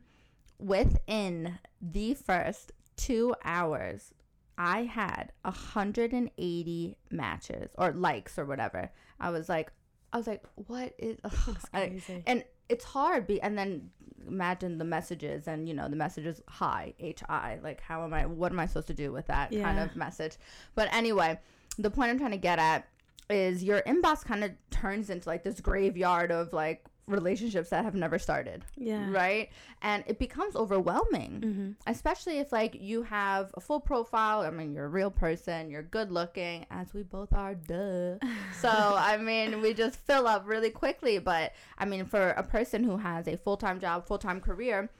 Within 0.60 1.58
the 1.80 2.14
first 2.14 2.72
two 2.96 3.34
hours, 3.44 4.12
I 4.58 4.82
had 4.82 5.32
180 5.42 6.96
matches 7.10 7.70
or 7.78 7.92
likes 7.92 8.38
or 8.38 8.44
whatever. 8.44 8.90
I 9.18 9.30
was 9.30 9.48
like, 9.48 9.72
I 10.12 10.18
was 10.18 10.26
like, 10.26 10.44
what 10.66 10.94
is? 10.98 11.18
I, 11.74 12.00
and 12.26 12.44
it's 12.68 12.84
hard. 12.84 13.26
Be 13.26 13.40
and 13.40 13.56
then 13.56 13.90
imagine 14.28 14.76
the 14.76 14.84
messages 14.84 15.48
and 15.48 15.66
you 15.66 15.72
know 15.74 15.88
the 15.88 15.96
messages 15.96 16.42
hi 16.46 16.92
hi 17.26 17.58
like 17.62 17.80
how 17.80 18.04
am 18.04 18.12
I? 18.12 18.26
What 18.26 18.52
am 18.52 18.60
I 18.60 18.66
supposed 18.66 18.88
to 18.88 18.94
do 18.94 19.12
with 19.12 19.26
that 19.28 19.52
yeah. 19.52 19.62
kind 19.62 19.78
of 19.78 19.96
message? 19.96 20.36
But 20.74 20.92
anyway, 20.92 21.38
the 21.78 21.90
point 21.90 22.10
I'm 22.10 22.18
trying 22.18 22.32
to 22.32 22.36
get 22.36 22.58
at 22.58 22.86
is 23.30 23.62
your 23.62 23.80
inbox 23.82 24.24
kind 24.24 24.44
of 24.44 24.50
turns 24.70 25.08
into 25.08 25.28
like 25.28 25.42
this 25.42 25.60
graveyard 25.60 26.30
of 26.30 26.52
like 26.52 26.84
relationships 27.10 27.70
that 27.70 27.84
have 27.84 27.94
never 27.94 28.18
started. 28.18 28.64
Yeah. 28.76 29.10
Right? 29.10 29.50
And 29.82 30.04
it 30.06 30.18
becomes 30.18 30.56
overwhelming, 30.56 31.40
mm-hmm. 31.44 31.70
especially 31.86 32.38
if 32.38 32.52
like 32.52 32.76
you 32.80 33.02
have 33.02 33.50
a 33.54 33.60
full 33.60 33.80
profile. 33.80 34.40
I 34.40 34.50
mean, 34.50 34.72
you're 34.72 34.86
a 34.86 34.88
real 34.88 35.10
person, 35.10 35.70
you're 35.70 35.82
good 35.82 36.10
looking, 36.10 36.66
as 36.70 36.92
we 36.94 37.02
both 37.02 37.32
are, 37.32 37.54
duh. 37.54 38.18
so, 38.60 38.68
I 38.70 39.16
mean, 39.16 39.60
we 39.60 39.74
just 39.74 39.96
fill 39.96 40.26
up 40.26 40.46
really 40.46 40.70
quickly. 40.70 41.18
But 41.18 41.52
I 41.78 41.84
mean, 41.84 42.04
for 42.04 42.30
a 42.30 42.42
person 42.42 42.84
who 42.84 42.96
has 42.98 43.26
a 43.28 43.36
full 43.36 43.56
time 43.56 43.80
job, 43.80 44.06
full 44.06 44.18
time 44.18 44.40
career, 44.40 44.90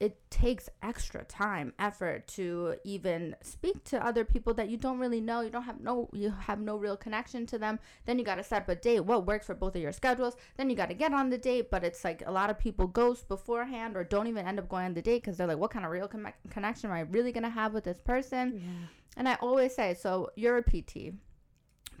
it 0.00 0.18
takes 0.30 0.68
extra 0.82 1.24
time 1.24 1.72
effort 1.78 2.26
to 2.26 2.74
even 2.84 3.36
speak 3.42 3.84
to 3.84 4.04
other 4.04 4.24
people 4.24 4.52
that 4.54 4.68
you 4.68 4.76
don't 4.76 4.98
really 4.98 5.20
know. 5.20 5.40
You 5.40 5.50
don't 5.50 5.62
have 5.62 5.80
no 5.80 6.08
you 6.12 6.30
have 6.30 6.60
no 6.60 6.76
real 6.76 6.96
connection 6.96 7.46
to 7.46 7.58
them. 7.58 7.78
Then 8.04 8.18
you 8.18 8.24
got 8.24 8.36
to 8.36 8.44
set 8.44 8.62
up 8.62 8.68
a 8.68 8.74
date 8.74 9.00
what 9.00 9.26
works 9.26 9.46
for 9.46 9.54
both 9.54 9.76
of 9.76 9.82
your 9.82 9.92
schedules? 9.92 10.36
Then 10.56 10.68
you 10.68 10.76
got 10.76 10.88
to 10.88 10.94
get 10.94 11.12
on 11.12 11.30
the 11.30 11.38
date 11.38 11.70
but 11.70 11.84
it's 11.84 12.04
like 12.04 12.22
a 12.26 12.32
lot 12.32 12.50
of 12.50 12.58
people 12.58 12.86
ghost 12.86 13.28
beforehand 13.28 13.96
or 13.96 14.04
don't 14.04 14.26
even 14.26 14.46
end 14.46 14.58
up 14.58 14.68
going 14.68 14.86
on 14.86 14.94
the 14.94 15.02
date 15.02 15.22
because 15.22 15.36
they're 15.36 15.46
like 15.46 15.58
what 15.58 15.70
kind 15.70 15.84
of 15.84 15.90
real 15.90 16.08
con- 16.08 16.32
connection 16.50 16.90
am 16.90 16.96
i 16.96 17.00
really 17.00 17.32
going 17.32 17.44
to 17.44 17.50
have 17.50 17.72
with 17.72 17.84
this 17.84 18.00
person? 18.00 18.54
Yeah. 18.54 18.86
and 19.16 19.28
i 19.28 19.34
always 19.40 19.74
say 19.74 19.94
so 19.94 20.30
you're 20.36 20.58
a 20.58 20.62
pt 20.62 21.14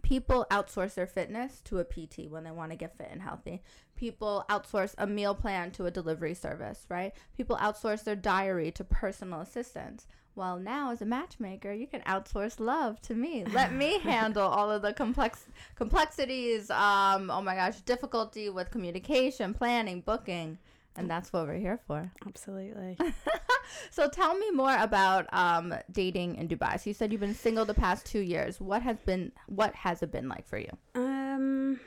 people 0.04 0.46
outsource 0.50 0.94
their 0.94 1.06
fitness 1.06 1.60
to 1.64 1.78
a 1.78 1.84
PT 1.84 2.30
when 2.30 2.44
they 2.44 2.50
want 2.50 2.70
to 2.70 2.76
get 2.76 2.96
fit 2.96 3.08
and 3.10 3.22
healthy. 3.22 3.62
People 3.96 4.44
outsource 4.48 4.94
a 4.98 5.06
meal 5.06 5.34
plan 5.34 5.70
to 5.72 5.86
a 5.86 5.90
delivery 5.90 6.34
service, 6.34 6.86
right? 6.88 7.12
People 7.36 7.56
outsource 7.56 8.04
their 8.04 8.16
diary 8.16 8.70
to 8.72 8.84
personal 8.84 9.40
assistants. 9.40 10.06
Well, 10.36 10.58
now 10.58 10.90
as 10.90 11.00
a 11.00 11.06
matchmaker, 11.06 11.72
you 11.72 11.86
can 11.86 12.00
outsource 12.02 12.58
love 12.58 13.00
to 13.02 13.14
me. 13.14 13.44
Let 13.44 13.72
me 13.72 13.98
handle 14.02 14.48
all 14.48 14.70
of 14.70 14.82
the 14.82 14.92
complex 14.92 15.44
complexities. 15.76 16.70
Um, 16.70 17.30
oh 17.30 17.40
my 17.40 17.54
gosh, 17.54 17.80
difficulty 17.82 18.50
with 18.50 18.70
communication, 18.70 19.54
planning, 19.54 20.00
booking, 20.00 20.58
and 20.96 21.10
that's 21.10 21.32
what 21.32 21.46
we're 21.46 21.54
here 21.54 21.80
for. 21.86 22.10
Absolutely. 22.26 22.96
so 23.90 24.08
tell 24.08 24.36
me 24.36 24.50
more 24.50 24.76
about 24.76 25.26
um, 25.32 25.74
dating 25.90 26.36
in 26.36 26.48
Dubai. 26.48 26.80
So 26.80 26.90
you 26.90 26.94
said 26.94 27.10
you've 27.10 27.20
been 27.20 27.34
single 27.34 27.64
the 27.64 27.74
past 27.74 28.06
two 28.06 28.20
years. 28.20 28.60
What 28.60 28.82
has 28.82 28.96
been 28.98 29.32
what 29.46 29.74
has 29.74 30.02
it 30.02 30.12
been 30.12 30.28
like 30.28 30.46
for 30.46 30.58
you? 30.58 30.70
Um, 30.94 31.80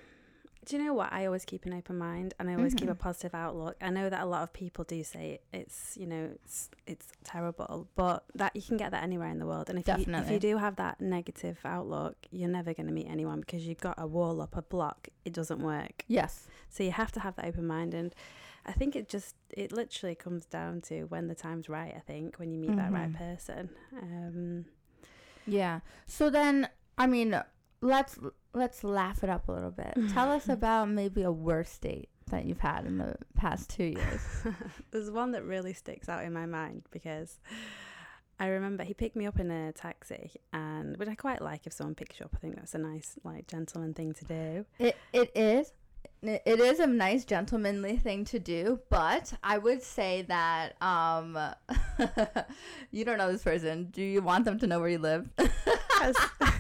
do 0.67 0.75
you 0.75 0.83
know 0.83 0.93
what? 0.93 1.13
I 1.13 1.25
always 1.25 1.45
keep 1.45 1.65
an 1.65 1.73
open 1.73 1.97
mind 1.97 2.33
and 2.37 2.49
I 2.49 2.55
always 2.55 2.73
mm-hmm. 2.73 2.79
keep 2.79 2.89
a 2.89 2.91
mm-hmm. 2.91 3.01
positive 3.01 3.33
outlook. 3.33 3.77
I 3.81 3.89
know 3.89 4.09
that 4.09 4.21
a 4.21 4.25
lot 4.25 4.43
of 4.43 4.51
people 4.51 4.83
do 4.83 5.01
say 5.01 5.39
it's 5.53 5.95
you 5.95 6.05
know 6.05 6.29
it's 6.33 6.69
it's 6.85 7.07
terrible, 7.23 7.87
but 7.95 8.25
that 8.35 8.53
you 8.53 8.61
can 8.61 8.75
get 8.75 8.91
that 8.91 9.01
anywhere 9.01 9.29
in 9.29 9.39
the 9.39 9.45
world. 9.45 9.69
And 9.69 9.79
if 9.79 9.87
you 9.87 10.13
if 10.13 10.29
you 10.29 10.39
do 10.39 10.57
have 10.57 10.75
that 10.75 10.99
negative 10.99 11.57
outlook, 11.63 12.17
you're 12.31 12.49
never 12.49 12.73
going 12.73 12.87
to 12.87 12.93
meet 12.93 13.07
anyone 13.09 13.39
because 13.39 13.65
you've 13.65 13.79
got 13.79 13.95
a 13.97 14.05
wall 14.05 14.41
up, 14.41 14.57
a 14.57 14.61
block. 14.61 15.07
It 15.23 15.31
doesn't 15.31 15.59
work. 15.59 16.03
Yes. 16.07 16.47
So 16.69 16.83
you 16.83 16.91
have 16.91 17.13
to 17.13 17.21
have 17.21 17.37
that 17.37 17.45
open 17.45 17.65
mind 17.65 17.93
and 17.93 18.13
I 18.65 18.73
think 18.73 18.97
it 18.97 19.07
just 19.07 19.35
it 19.49 19.71
literally 19.71 20.15
comes 20.15 20.45
down 20.45 20.81
to 20.81 21.03
when 21.03 21.29
the 21.29 21.35
time's 21.35 21.69
right. 21.69 21.93
I 21.95 22.01
think 22.01 22.35
when 22.39 22.51
you 22.51 22.59
meet 22.59 22.71
mm-hmm. 22.71 22.79
that 22.79 22.91
right 22.91 23.09
mm-hmm. 23.09 23.23
person. 23.23 23.69
Um, 24.01 24.65
yeah. 25.45 25.79
So 26.05 26.29
then, 26.29 26.67
I 26.97 27.07
mean, 27.07 27.41
let's 27.81 28.17
let's 28.53 28.83
laugh 28.83 29.23
it 29.23 29.29
up 29.29 29.47
a 29.47 29.51
little 29.51 29.71
bit. 29.71 29.93
Tell 30.13 30.31
us 30.31 30.49
about 30.49 30.89
maybe 30.89 31.23
a 31.23 31.31
worst 31.31 31.81
date 31.81 32.09
that 32.29 32.45
you've 32.45 32.59
had 32.59 32.85
in 32.85 32.97
the 32.97 33.15
past 33.35 33.69
two 33.69 33.85
years. 33.85 34.21
There's 34.91 35.09
one 35.11 35.31
that 35.31 35.43
really 35.43 35.73
sticks 35.73 36.09
out 36.09 36.23
in 36.23 36.33
my 36.33 36.45
mind 36.45 36.83
because. 36.91 37.39
I 38.39 38.49
remember 38.49 38.83
he 38.83 38.93
picked 38.93 39.15
me 39.15 39.25
up 39.25 39.39
in 39.39 39.49
a 39.49 39.71
taxi, 39.71 40.33
and 40.53 40.95
which 40.97 41.09
I 41.09 41.15
quite 41.15 41.41
like 41.41 41.65
if 41.65 41.73
someone 41.73 41.95
picks 41.95 42.19
you 42.19 42.25
up. 42.25 42.35
I 42.35 42.37
think 42.37 42.55
that's 42.55 42.75
a 42.75 42.77
nice, 42.77 43.15
like, 43.23 43.47
gentleman 43.47 43.95
thing 43.95 44.13
to 44.13 44.25
do. 44.25 44.65
It 44.77 44.95
it 45.11 45.31
is, 45.33 45.73
it 46.21 46.59
is 46.59 46.79
a 46.79 46.87
nice 46.87 47.25
gentlemanly 47.25 47.97
thing 47.97 48.25
to 48.25 48.39
do, 48.39 48.79
but 48.89 49.33
I 49.43 49.57
would 49.57 49.81
say 49.81 50.23
that 50.23 50.79
um, 50.81 51.37
you 52.91 53.05
don't 53.05 53.17
know 53.17 53.31
this 53.31 53.43
person. 53.43 53.85
Do 53.85 54.03
you 54.03 54.21
want 54.21 54.45
them 54.45 54.59
to 54.59 54.67
know 54.67 54.79
where 54.79 54.89
you 54.89 54.99
live? 54.99 55.29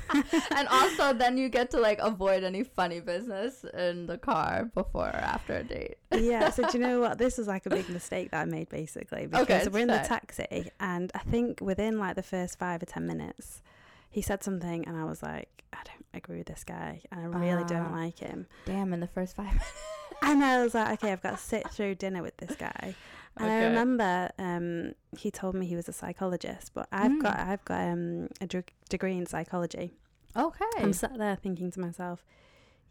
and 0.55 0.67
also, 0.69 1.13
then 1.13 1.37
you 1.37 1.49
get 1.49 1.71
to 1.71 1.79
like 1.79 1.99
avoid 1.99 2.43
any 2.43 2.63
funny 2.63 2.99
business 2.99 3.63
in 3.73 4.05
the 4.05 4.17
car 4.17 4.69
before 4.73 5.07
or 5.07 5.15
after 5.15 5.57
a 5.57 5.63
date. 5.63 5.97
yeah. 6.11 6.49
So 6.49 6.67
do 6.69 6.77
you 6.77 6.83
know 6.83 6.99
what? 6.99 7.17
This 7.27 7.37
was 7.37 7.47
like 7.47 7.65
a 7.65 7.69
big 7.69 7.89
mistake 7.89 8.31
that 8.31 8.41
I 8.41 8.45
made 8.45 8.69
basically 8.69 9.27
because 9.27 9.43
okay, 9.43 9.67
we're 9.69 9.79
in 9.79 9.87
the 9.87 9.97
taxi, 9.97 10.71
and 10.79 11.11
I 11.13 11.19
think 11.19 11.59
within 11.61 11.99
like 11.99 12.15
the 12.15 12.23
first 12.23 12.57
five 12.59 12.81
or 12.81 12.85
ten 12.85 13.05
minutes, 13.05 13.61
he 14.09 14.21
said 14.21 14.43
something, 14.43 14.87
and 14.87 14.95
I 14.97 15.03
was 15.03 15.21
like, 15.21 15.63
I 15.73 15.79
don't 15.83 16.05
agree 16.13 16.37
with 16.37 16.47
this 16.47 16.63
guy, 16.63 17.01
and 17.11 17.35
I 17.35 17.39
really 17.39 17.63
uh, 17.63 17.67
don't 17.67 17.91
ah, 17.91 17.95
like 17.95 18.19
him. 18.19 18.47
Damn, 18.65 18.93
in 18.93 18.99
the 18.99 19.07
first 19.07 19.35
five 19.35 19.47
minutes. 19.47 19.71
and 20.21 20.43
I 20.43 20.63
was 20.63 20.73
like, 20.73 20.93
okay, 20.93 21.11
I've 21.11 21.21
got 21.21 21.37
to 21.37 21.43
sit 21.43 21.69
through 21.69 21.95
dinner 21.95 22.21
with 22.21 22.37
this 22.37 22.55
guy. 22.55 22.95
And 23.39 23.49
okay. 23.49 23.65
I 23.65 23.67
remember 23.67 24.29
um, 24.37 24.93
he 25.17 25.31
told 25.31 25.55
me 25.55 25.65
he 25.65 25.75
was 25.75 25.87
a 25.87 25.93
psychologist, 25.93 26.71
but 26.73 26.87
I've 26.91 27.11
mm. 27.11 27.21
got 27.21 27.39
I've 27.39 27.65
got 27.65 27.81
um, 27.81 28.27
a 28.41 28.47
d- 28.47 28.63
degree 28.89 29.17
in 29.17 29.25
psychology. 29.25 29.93
Okay. 30.35 30.65
I'm 30.77 30.93
sat 30.93 31.17
there 31.17 31.35
thinking 31.35 31.71
to 31.71 31.79
myself, 31.79 32.23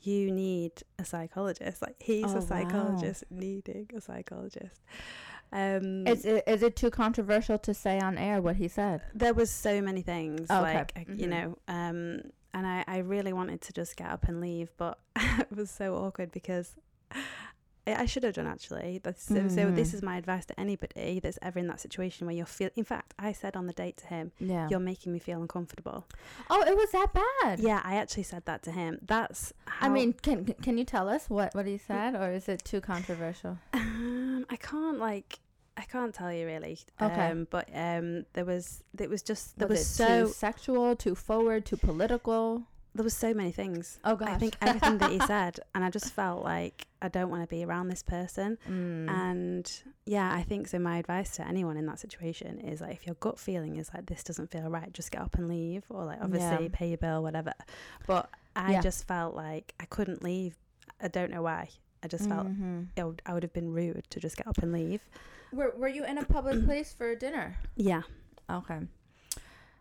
you 0.02 0.30
need 0.30 0.72
a 0.98 1.04
psychologist. 1.04 1.82
Like 1.82 1.96
he's 1.98 2.34
oh, 2.34 2.38
a 2.38 2.42
psychologist 2.42 3.24
wow. 3.30 3.40
needing 3.40 3.88
a 3.96 4.00
psychologist. 4.00 4.80
Um, 5.52 6.06
is 6.06 6.24
it 6.24 6.44
is 6.46 6.62
it 6.62 6.76
too 6.76 6.90
controversial 6.90 7.58
to 7.58 7.72
say 7.72 8.00
on 8.00 8.18
air 8.18 8.40
what 8.40 8.56
he 8.56 8.68
said? 8.68 9.02
There 9.14 9.34
was 9.34 9.50
so 9.50 9.80
many 9.80 10.02
things, 10.02 10.50
okay. 10.50 10.74
like 10.74 10.94
mm-hmm. 10.94 11.20
you 11.20 11.26
know, 11.28 11.58
um, 11.68 12.20
and 12.52 12.66
I, 12.66 12.84
I 12.86 12.98
really 12.98 13.32
wanted 13.32 13.60
to 13.62 13.72
just 13.72 13.96
get 13.96 14.08
up 14.08 14.24
and 14.28 14.40
leave, 14.40 14.70
but 14.76 14.98
it 15.16 15.54
was 15.54 15.70
so 15.70 15.94
awkward 15.94 16.32
because 16.32 16.74
I 17.86 18.06
should 18.06 18.24
have 18.24 18.34
done 18.34 18.46
actually. 18.46 19.00
So, 19.16 19.34
mm. 19.34 19.50
so, 19.50 19.70
this 19.70 19.90
mm. 19.90 19.94
is 19.94 20.02
my 20.02 20.16
advice 20.16 20.44
to 20.46 20.58
anybody 20.60 21.20
that's 21.20 21.38
ever 21.42 21.58
in 21.58 21.66
that 21.68 21.80
situation 21.80 22.26
where 22.26 22.34
you're 22.34 22.46
feel. 22.46 22.70
In 22.76 22.84
fact, 22.84 23.14
I 23.18 23.32
said 23.32 23.56
on 23.56 23.66
the 23.66 23.72
date 23.72 23.96
to 23.98 24.06
him, 24.06 24.32
yeah. 24.40 24.68
"You're 24.68 24.80
making 24.80 25.12
me 25.12 25.18
feel 25.18 25.40
uncomfortable." 25.40 26.06
Oh, 26.50 26.62
it 26.62 26.76
was 26.76 26.90
that 26.90 27.08
bad. 27.12 27.60
Yeah, 27.60 27.80
I 27.84 27.96
actually 27.96 28.24
said 28.24 28.44
that 28.46 28.62
to 28.64 28.72
him. 28.72 28.98
That's. 29.02 29.52
I 29.80 29.88
mean, 29.88 30.12
can 30.14 30.44
can 30.62 30.78
you 30.78 30.84
tell 30.84 31.08
us 31.08 31.28
what 31.28 31.54
what 31.54 31.66
he 31.66 31.78
said, 31.78 32.14
or 32.14 32.32
is 32.32 32.48
it 32.48 32.64
too 32.64 32.80
controversial? 32.80 33.58
Um, 33.72 34.46
I 34.50 34.56
can't 34.56 34.98
like 34.98 35.38
I 35.76 35.82
can't 35.82 36.14
tell 36.14 36.32
you 36.32 36.46
really. 36.46 36.78
Okay. 37.00 37.30
Um, 37.30 37.46
but 37.50 37.68
um, 37.74 38.24
there 38.32 38.44
was 38.44 38.82
it 38.98 39.10
was 39.10 39.22
just 39.22 39.58
there 39.58 39.68
was, 39.68 39.80
was 39.80 39.86
so 39.86 40.26
too 40.26 40.32
sexual, 40.32 40.96
too 40.96 41.14
forward, 41.14 41.66
too 41.66 41.76
political. 41.76 42.62
There 42.96 43.04
was 43.04 43.14
so 43.14 43.34
many 43.34 43.52
things. 43.52 43.98
Oh 44.04 44.16
gosh. 44.16 44.28
I 44.28 44.38
think 44.38 44.56
everything 44.62 44.98
that 44.98 45.10
he 45.10 45.20
said, 45.20 45.60
and 45.74 45.84
I 45.84 45.90
just 45.90 46.12
felt 46.12 46.42
like 46.42 46.86
I 47.02 47.08
don't 47.08 47.30
want 47.30 47.42
to 47.42 47.46
be 47.46 47.64
around 47.64 47.88
this 47.88 48.02
person. 48.02 48.58
Mm. 48.68 49.10
And 49.10 49.82
yeah, 50.06 50.32
I 50.32 50.42
think 50.42 50.68
so. 50.68 50.78
My 50.78 50.98
advice 50.98 51.36
to 51.36 51.46
anyone 51.46 51.76
in 51.76 51.86
that 51.86 52.00
situation 52.00 52.58
is 52.60 52.80
like, 52.80 52.94
if 52.94 53.06
your 53.06 53.16
gut 53.16 53.38
feeling 53.38 53.76
is 53.76 53.90
like 53.92 54.06
this 54.06 54.24
doesn't 54.24 54.50
feel 54.50 54.68
right, 54.68 54.92
just 54.92 55.10
get 55.10 55.20
up 55.20 55.36
and 55.36 55.48
leave, 55.48 55.84
or 55.90 56.04
like 56.04 56.18
obviously 56.22 56.64
yeah. 56.64 56.70
pay 56.72 56.88
your 56.88 56.98
bill, 56.98 57.22
whatever. 57.22 57.52
But 58.06 58.30
I 58.54 58.72
yeah. 58.72 58.80
just 58.80 59.06
felt 59.06 59.36
like 59.36 59.74
I 59.78 59.84
couldn't 59.84 60.22
leave. 60.22 60.56
I 61.00 61.08
don't 61.08 61.30
know 61.30 61.42
why. 61.42 61.68
I 62.02 62.08
just 62.08 62.28
mm-hmm. 62.28 62.84
felt 62.94 63.06
would, 63.06 63.22
I 63.26 63.34
would 63.34 63.42
have 63.42 63.52
been 63.52 63.72
rude 63.72 64.04
to 64.10 64.20
just 64.20 64.36
get 64.36 64.46
up 64.46 64.58
and 64.58 64.72
leave. 64.72 65.00
Were 65.52 65.74
Were 65.76 65.88
you 65.88 66.04
in 66.04 66.18
a 66.18 66.24
public 66.24 66.64
place 66.66 66.92
for 66.92 67.14
dinner? 67.14 67.56
Yeah. 67.76 68.02
Okay. 68.50 68.80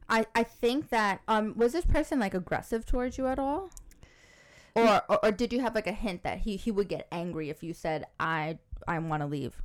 I 0.09 0.25
I 0.35 0.43
think 0.43 0.89
that 0.89 1.21
um 1.27 1.53
was 1.57 1.73
this 1.73 1.85
person 1.85 2.19
like 2.19 2.33
aggressive 2.33 2.85
towards 2.85 3.17
you 3.17 3.27
at 3.27 3.39
all? 3.39 3.69
Or, 4.77 5.01
or, 5.07 5.25
or 5.25 5.31
did 5.31 5.53
you 5.53 5.61
have 5.61 5.73
like 5.73 5.87
a 5.87 5.93
hint 5.93 6.23
that 6.23 6.39
he 6.39 6.57
he 6.57 6.69
would 6.69 6.89
get 6.89 7.07
angry 7.11 7.49
if 7.49 7.63
you 7.63 7.73
said 7.73 8.07
I 8.19 8.59
I 8.87 8.99
want 8.99 9.21
to 9.21 9.27
leave? 9.27 9.61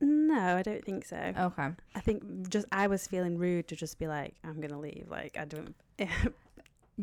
No, 0.00 0.56
I 0.56 0.62
don't 0.62 0.82
think 0.82 1.04
so. 1.04 1.16
Okay. 1.16 1.68
I 1.94 2.00
think 2.00 2.48
just 2.48 2.66
I 2.72 2.86
was 2.86 3.06
feeling 3.06 3.36
rude 3.36 3.68
to 3.68 3.76
just 3.76 3.98
be 3.98 4.06
like 4.06 4.34
I'm 4.42 4.56
going 4.56 4.70
to 4.70 4.78
leave. 4.78 5.08
Like 5.10 5.36
I 5.38 5.44
don't 5.44 5.74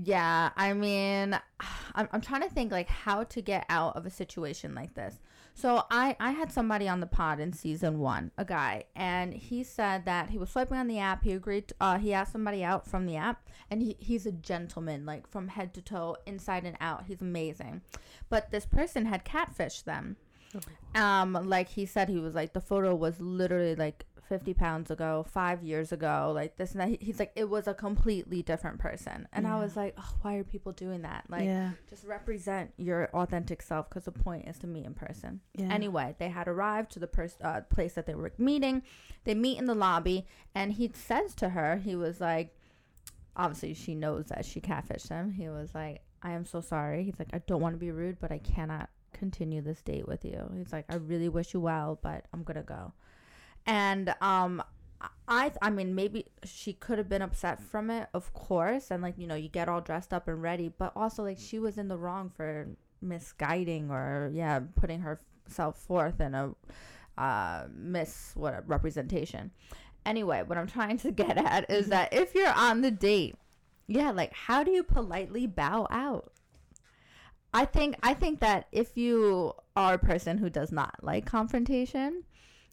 Yeah, 0.04 0.52
I 0.56 0.74
mean, 0.74 1.40
I'm, 1.96 2.08
I'm 2.12 2.22
trying 2.22 2.42
to 2.42 2.50
think 2.50 2.72
like 2.72 2.90
how 2.90 3.24
to 3.24 3.42
get 3.42 3.66
out 3.70 3.96
of 3.96 4.06
a 4.06 4.10
situation 4.10 4.76
like 4.76 4.94
this. 4.94 5.20
So 5.58 5.86
I 5.90 6.16
I 6.20 6.32
had 6.32 6.52
somebody 6.52 6.88
on 6.88 7.00
the 7.00 7.08
pod 7.08 7.40
in 7.40 7.52
season 7.52 7.98
one, 7.98 8.30
a 8.38 8.46
guy, 8.46 8.84
and 8.96 9.34
he 9.34 9.64
said 9.64 10.06
that 10.06 10.30
he 10.30 10.38
was 10.38 10.52
swiping 10.52 10.78
on 10.78 10.86
the 10.86 11.00
app. 11.00 11.24
He 11.24 11.32
agreed. 11.32 11.70
To, 11.70 11.76
uh, 11.82 11.98
he 11.98 12.14
asked 12.14 12.32
somebody 12.32 12.64
out 12.64 12.86
from 12.86 13.08
the 13.08 13.16
app, 13.16 13.50
and 13.72 13.82
he, 13.82 13.96
he's 13.98 14.28
a 14.28 14.32
gentleman, 14.32 15.04
like 15.04 15.28
from 15.28 15.48
head 15.48 15.74
to 15.74 15.82
toe, 15.82 16.16
inside 16.28 16.64
and 16.64 16.78
out. 16.80 17.06
He's 17.08 17.24
amazing, 17.24 17.82
but 18.30 18.52
this 18.52 18.68
person 18.68 19.08
had 19.08 19.26
catfished 19.26 19.86
them. 19.86 20.18
Oh. 20.56 21.02
Um, 21.02 21.34
like 21.34 21.70
he 21.70 21.88
said, 21.88 22.08
he 22.08 22.20
was 22.20 22.36
like 22.36 22.54
the 22.54 22.62
photo 22.62 22.94
was 22.94 23.20
literally 23.20 23.74
like 23.74 24.06
50 24.28 24.54
pounds 24.54 24.92
ago, 24.92 25.26
five 25.30 25.64
years 25.64 25.92
ago, 25.92 26.32
like 26.36 26.58
this 26.58 26.72
and 26.74 26.82
that. 26.82 26.90
He- 26.90 26.98
He's 27.02 27.20
like, 27.20 27.32
it 27.36 27.50
was 27.50 27.68
a 27.68 27.74
completely 27.74 28.42
different 28.44 28.80
person. 28.80 29.28
And 29.34 29.48
I 29.48 29.60
was 29.60 29.76
like, 29.76 29.96
oh, 29.98 30.14
why 30.22 30.36
are 30.36 30.44
people 30.44 30.72
doing 30.72 31.02
that? 31.04 31.26
Like, 31.30 31.46
yeah. 31.46 31.72
just 31.90 32.06
represent 32.06 32.72
your 32.78 33.10
authentic 33.14 33.62
self 33.62 33.90
because 33.90 34.06
the 34.06 34.12
point 34.12 34.48
is 34.48 34.58
to 34.60 34.68
meet 34.68 34.86
in 34.86 34.94
person. 34.94 35.42
Yeah. 35.56 35.70
Anyway, 35.72 36.16
they 36.20 36.30
had 36.30 36.48
arrived 36.48 36.92
to 36.94 37.00
the 37.00 37.08
pers- 37.08 37.38
uh, 37.42 37.62
place 37.70 37.94
that 37.94 38.06
they 38.06 38.16
were 38.16 38.32
meeting. 38.38 38.84
They 39.24 39.36
meet 39.36 39.58
in 39.58 39.66
the 39.66 39.76
lobby, 39.76 40.26
and 40.56 40.74
he 40.74 40.92
says 40.94 41.34
to 41.36 41.50
her, 41.50 41.78
he 41.78 41.96
was 41.96 42.20
like, 42.22 42.54
obviously 43.36 43.74
she 43.74 43.96
knows 43.96 44.26
that 44.28 44.46
she 44.46 44.60
catfished 44.62 45.10
him. 45.10 45.32
He 45.32 45.50
was 45.50 45.74
like, 45.76 46.02
I 46.24 46.32
am 46.32 46.46
so 46.46 46.62
sorry. 46.62 47.04
He's 47.04 47.20
like, 47.20 47.30
I 47.34 47.40
don't 47.40 47.62
want 47.62 47.74
to 47.76 47.80
be 47.80 47.92
rude, 47.92 48.20
but 48.20 48.32
I 48.32 48.40
cannot 48.40 48.90
continue 49.14 49.62
this 49.62 49.82
date 49.82 50.08
with 50.08 50.26
you. 50.26 50.50
He's 50.58 50.74
like, 50.74 50.86
I 50.90 50.96
really 50.96 51.30
wish 51.30 51.54
you 51.54 51.60
well, 51.60 52.00
but 52.02 52.26
I'm 52.34 52.44
gonna 52.44 52.64
go. 52.64 52.94
And 53.68 54.16
um, 54.22 54.64
I 55.28 55.52
I 55.62 55.70
mean 55.70 55.94
maybe 55.94 56.26
she 56.44 56.74
could 56.74 56.98
have 56.98 57.10
been 57.10 57.22
upset 57.22 57.62
from 57.62 57.90
it, 57.90 58.08
of 58.14 58.34
course, 58.34 58.90
and 58.90 59.04
like 59.04 59.16
you 59.18 59.28
know 59.28 59.36
you 59.36 59.50
get 59.50 59.68
all 59.70 59.82
dressed 59.82 60.14
up 60.14 60.28
and 60.28 60.42
ready, 60.42 60.70
but 60.70 60.94
also 60.96 61.24
like 61.24 61.38
she 61.38 61.60
was 61.60 61.78
in 61.78 61.90
the 61.90 61.98
wrong 61.98 62.30
for 62.30 62.68
misguiding 63.02 63.92
or 63.92 64.32
yeah 64.34 64.60
putting 64.76 65.02
herself 65.02 65.78
forth 65.78 66.20
in 66.20 66.34
a 66.34 66.56
uh 67.18 67.66
miss 67.76 68.32
what 68.36 68.68
representation. 68.68 69.52
Anyway, 70.06 70.42
what 70.46 70.58
I'm 70.58 70.68
trying 70.68 70.98
to 71.00 71.12
get 71.12 71.38
at 71.38 71.70
is 71.70 71.88
that 71.88 72.14
if 72.14 72.34
you're 72.34 72.54
on 72.54 72.82
the 72.82 72.92
date, 72.92 73.36
yeah, 73.88 74.12
like 74.12 74.34
how 74.34 74.64
do 74.64 74.72
you 74.72 74.84
politely 74.84 75.46
bow 75.46 75.88
out? 75.92 76.32
I 77.54 77.66
think 77.66 77.96
I 78.02 78.14
think 78.14 78.40
that 78.40 78.68
if 78.72 78.96
you 78.96 79.54
are 79.76 79.96
a 79.96 80.00
person 80.00 80.38
who 80.38 80.50
does 80.50 80.72
not 80.72 80.96
like 81.02 81.26
confrontation, 81.26 82.24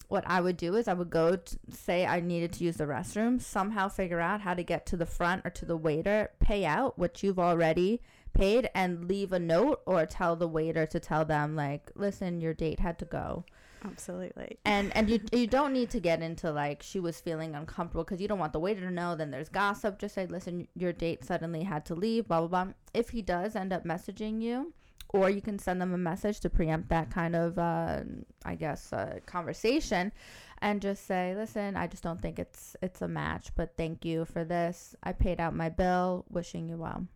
what 0.07 0.23
I 0.27 0.41
would 0.41 0.57
do 0.57 0.75
is 0.75 0.87
I 0.87 0.93
would 0.93 1.09
go 1.09 1.35
to 1.35 1.57
say 1.69 2.05
I 2.05 2.19
needed 2.19 2.53
to 2.53 2.63
use 2.63 2.77
the 2.77 2.85
restroom, 2.85 3.41
somehow 3.41 3.87
figure 3.89 4.19
out 4.19 4.41
how 4.41 4.53
to 4.53 4.63
get 4.63 4.85
to 4.87 4.97
the 4.97 5.05
front 5.05 5.45
or 5.45 5.49
to 5.51 5.65
the 5.65 5.77
waiter, 5.77 6.31
pay 6.39 6.65
out 6.65 6.97
what 6.97 7.23
you've 7.23 7.39
already 7.39 8.01
paid 8.33 8.69
and 8.75 9.07
leave 9.07 9.31
a 9.31 9.39
note 9.39 9.81
or 9.85 10.05
tell 10.05 10.35
the 10.35 10.47
waiter 10.47 10.85
to 10.85 10.99
tell 10.99 11.25
them 11.25 11.55
like, 11.55 11.91
"Listen, 11.95 12.41
your 12.41 12.53
date 12.53 12.79
had 12.79 12.99
to 12.99 13.05
go." 13.05 13.45
Absolutely. 13.83 14.57
and 14.65 14.95
and 14.95 15.09
you 15.09 15.19
you 15.31 15.47
don't 15.47 15.71
need 15.71 15.89
to 15.91 15.99
get 15.99 16.21
into 16.21 16.51
like 16.51 16.81
she 16.81 16.99
was 16.99 17.19
feeling 17.21 17.55
uncomfortable 17.55 18.03
because 18.03 18.19
you 18.19 18.27
don't 18.27 18.39
want 18.39 18.53
the 18.53 18.59
waiter 18.59 18.81
to 18.81 18.91
know. 18.91 19.15
Then 19.15 19.31
there's 19.31 19.49
gossip. 19.49 19.99
Just 19.99 20.15
say, 20.15 20.25
listen, 20.25 20.67
your 20.75 20.91
date 20.91 21.23
suddenly 21.23 21.63
had 21.63 21.85
to 21.87 21.95
leave. 21.95 22.27
Blah 22.27 22.47
blah 22.47 22.65
blah. 22.65 22.73
If 22.93 23.09
he 23.09 23.21
does 23.21 23.55
end 23.55 23.71
up 23.71 23.83
messaging 23.85 24.41
you, 24.41 24.73
or 25.09 25.29
you 25.29 25.41
can 25.41 25.59
send 25.59 25.81
them 25.81 25.93
a 25.93 25.97
message 25.97 26.39
to 26.41 26.49
preempt 26.49 26.89
that 26.89 27.11
kind 27.11 27.35
of 27.35 27.57
uh, 27.57 28.01
I 28.43 28.55
guess 28.55 28.91
uh, 28.93 29.19
conversation, 29.25 30.11
and 30.59 30.81
just 30.81 31.05
say, 31.05 31.33
listen, 31.35 31.75
I 31.75 31.87
just 31.87 32.03
don't 32.03 32.21
think 32.21 32.39
it's 32.39 32.75
it's 32.81 33.01
a 33.01 33.07
match. 33.07 33.51
But 33.55 33.75
thank 33.77 34.05
you 34.05 34.25
for 34.25 34.43
this. 34.43 34.95
I 35.03 35.11
paid 35.13 35.39
out 35.39 35.55
my 35.55 35.69
bill. 35.69 36.25
Wishing 36.29 36.69
you 36.69 36.77
well. 36.77 37.07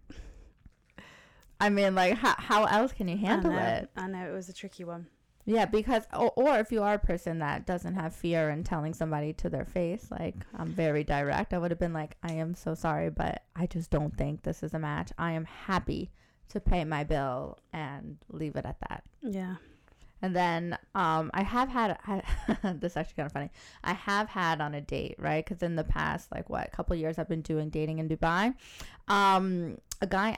I 1.59 1.69
mean, 1.69 1.93
like, 1.93 2.13
how, 2.15 2.35
how 2.37 2.63
else 2.65 2.93
can 2.93 3.09
you 3.09 3.17
handle 3.17 3.51
I 3.51 3.55
know, 3.55 3.61
it? 3.61 3.89
I 3.97 4.07
know 4.07 4.29
it 4.29 4.33
was 4.33 4.47
a 4.47 4.53
tricky 4.53 4.85
one. 4.85 5.07
Yeah, 5.45 5.65
because 5.65 6.03
or, 6.13 6.31
or 6.35 6.59
if 6.59 6.71
you 6.71 6.83
are 6.83 6.93
a 6.93 6.99
person 6.99 7.39
that 7.39 7.65
doesn't 7.65 7.95
have 7.95 8.15
fear 8.15 8.49
in 8.51 8.63
telling 8.63 8.93
somebody 8.93 9.33
to 9.33 9.49
their 9.49 9.65
face, 9.65 10.07
like 10.11 10.35
I'm 10.55 10.67
very 10.67 11.03
direct, 11.03 11.53
I 11.53 11.57
would 11.57 11.71
have 11.71 11.79
been 11.79 11.91
like, 11.91 12.15
I 12.21 12.33
am 12.33 12.53
so 12.53 12.75
sorry, 12.75 13.09
but 13.09 13.43
I 13.55 13.65
just 13.65 13.89
don't 13.89 14.15
think 14.15 14.43
this 14.43 14.63
is 14.63 14.73
a 14.73 14.79
match. 14.79 15.11
I 15.17 15.31
am 15.31 15.45
happy 15.45 16.11
to 16.49 16.59
pay 16.59 16.83
my 16.83 17.03
bill 17.03 17.59
and 17.73 18.17
leave 18.29 18.55
it 18.55 18.65
at 18.65 18.77
that. 18.89 19.03
Yeah. 19.21 19.55
And 20.21 20.35
then 20.35 20.77
um, 20.95 21.31
I 21.33 21.43
have 21.43 21.69
had 21.69 21.97
I, 22.05 22.21
this 22.73 22.93
is 22.93 22.97
actually 22.97 23.15
kind 23.15 23.25
of 23.27 23.31
funny. 23.31 23.49
I 23.83 23.93
have 23.93 24.27
had 24.27 24.59
on 24.59 24.73
a 24.75 24.81
date, 24.81 25.15
right? 25.17 25.45
Because 25.45 25.63
in 25.63 25.75
the 25.75 25.83
past, 25.83 26.31
like 26.31 26.49
what, 26.49 26.67
a 26.67 26.71
couple 26.71 26.95
years, 26.95 27.17
I've 27.17 27.29
been 27.29 27.41
doing 27.41 27.69
dating 27.69 27.99
in 27.99 28.09
Dubai. 28.09 28.53
Um, 29.07 29.77
a 30.01 30.07
guy, 30.07 30.35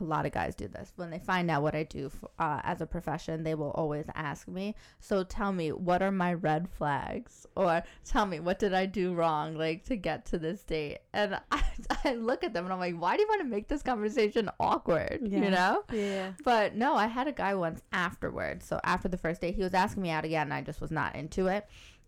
a 0.00 0.04
lot 0.04 0.26
of 0.26 0.32
guys 0.32 0.54
do 0.54 0.68
this. 0.68 0.92
When 0.96 1.10
they 1.10 1.18
find 1.18 1.50
out 1.50 1.62
what 1.62 1.74
I 1.74 1.84
do 1.84 2.06
f 2.06 2.24
uh, 2.38 2.60
as 2.64 2.80
a 2.80 2.86
profession, 2.86 3.42
they 3.42 3.54
will 3.54 3.70
always 3.72 4.06
ask 4.14 4.48
me. 4.48 4.74
So 5.00 5.24
tell 5.24 5.52
me, 5.52 5.72
what 5.72 6.02
are 6.02 6.12
my 6.12 6.34
red 6.34 6.68
flags? 6.68 7.46
Or 7.56 7.82
tell 8.04 8.26
me, 8.26 8.40
what 8.40 8.58
did 8.58 8.74
I 8.74 8.86
do 8.86 9.14
wrong, 9.14 9.56
like 9.56 9.84
to 9.84 9.96
get 9.96 10.26
to 10.26 10.38
this 10.38 10.62
date? 10.62 10.98
And 11.12 11.38
I, 11.50 11.62
I 12.04 12.14
look 12.14 12.44
at 12.44 12.52
them 12.52 12.64
and 12.64 12.72
I'm 12.72 12.80
like, 12.80 12.96
why 12.96 13.16
do 13.16 13.22
you 13.22 13.28
want 13.28 13.42
to 13.42 13.48
make 13.48 13.68
this 13.68 13.82
conversation 13.82 14.50
awkward? 14.60 15.20
Yeah. 15.22 15.44
You 15.44 15.50
know? 15.50 15.84
Yeah. 15.92 16.32
But 16.44 16.74
no, 16.74 16.94
I 16.94 17.06
had 17.06 17.28
a 17.28 17.32
guy 17.32 17.54
once 17.54 17.82
afterwards. 17.92 18.66
So 18.66 18.80
after 18.84 19.08
the 19.08 19.18
first 19.18 19.40
date, 19.40 19.54
he 19.54 19.62
was 19.62 19.74
asking 19.74 20.02
me 20.02 20.10
out 20.10 20.24
again, 20.24 20.42
and 20.48 20.54
I 20.54 20.62
just 20.62 20.80
was 20.80 20.90
not 20.90 21.14
into 21.16 21.46
it. 21.48 21.66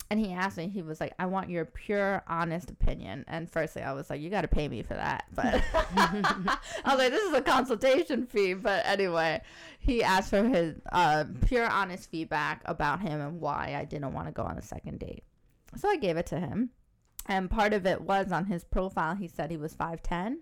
And 0.09 0.21
he 0.21 0.33
asked 0.33 0.57
me, 0.57 0.69
he 0.69 0.83
was 0.83 1.01
like, 1.01 1.15
I 1.19 1.27
want 1.27 1.51
your 1.51 1.65
pure, 1.65 2.23
honest 2.29 2.71
opinion. 2.71 3.25
And 3.27 3.51
firstly, 3.51 3.83
I 3.83 3.93
was 3.93 4.09
like, 4.09 4.21
you 4.21 4.31
got 4.31 4.43
to 4.43 4.49
pay 4.49 4.69
me 4.69 4.83
for 4.83 4.95
that. 4.95 5.25
But 5.35 5.65
I 5.75 6.59
was 6.85 6.99
like, 6.99 7.11
this 7.11 7.25
is 7.25 7.35
a 7.35 7.43
consultation 7.43 8.25
fee. 8.25 8.55
But 8.55 8.87
anyway, 8.87 9.43
he 9.81 10.05
asked 10.05 10.31
for 10.31 10.45
his 10.45 10.77
uh, 10.93 11.25
pure, 11.47 11.67
honest 11.69 12.09
feedback 12.09 12.63
about 12.67 13.01
him 13.01 13.21
and 13.21 13.41
why 13.41 13.75
I 13.77 13.85
didn't 13.85 14.13
want 14.13 14.29
to 14.29 14.33
go 14.33 14.43
on 14.45 14.57
a 14.59 14.63
second 14.63 15.01
date. 15.01 15.25
So 15.77 15.89
I 15.89 15.97
gave 15.97 16.17
it 16.17 16.27
to 16.27 16.39
him. 16.39 16.71
And 17.27 17.51
part 17.51 17.73
of 17.73 17.85
it 17.85 18.01
was 18.01 18.31
on 18.31 18.45
his 18.45 18.63
profile, 18.63 19.17
he 19.17 19.27
said 19.27 19.51
he 19.51 19.57
was 19.57 19.75
5'10 19.75 20.37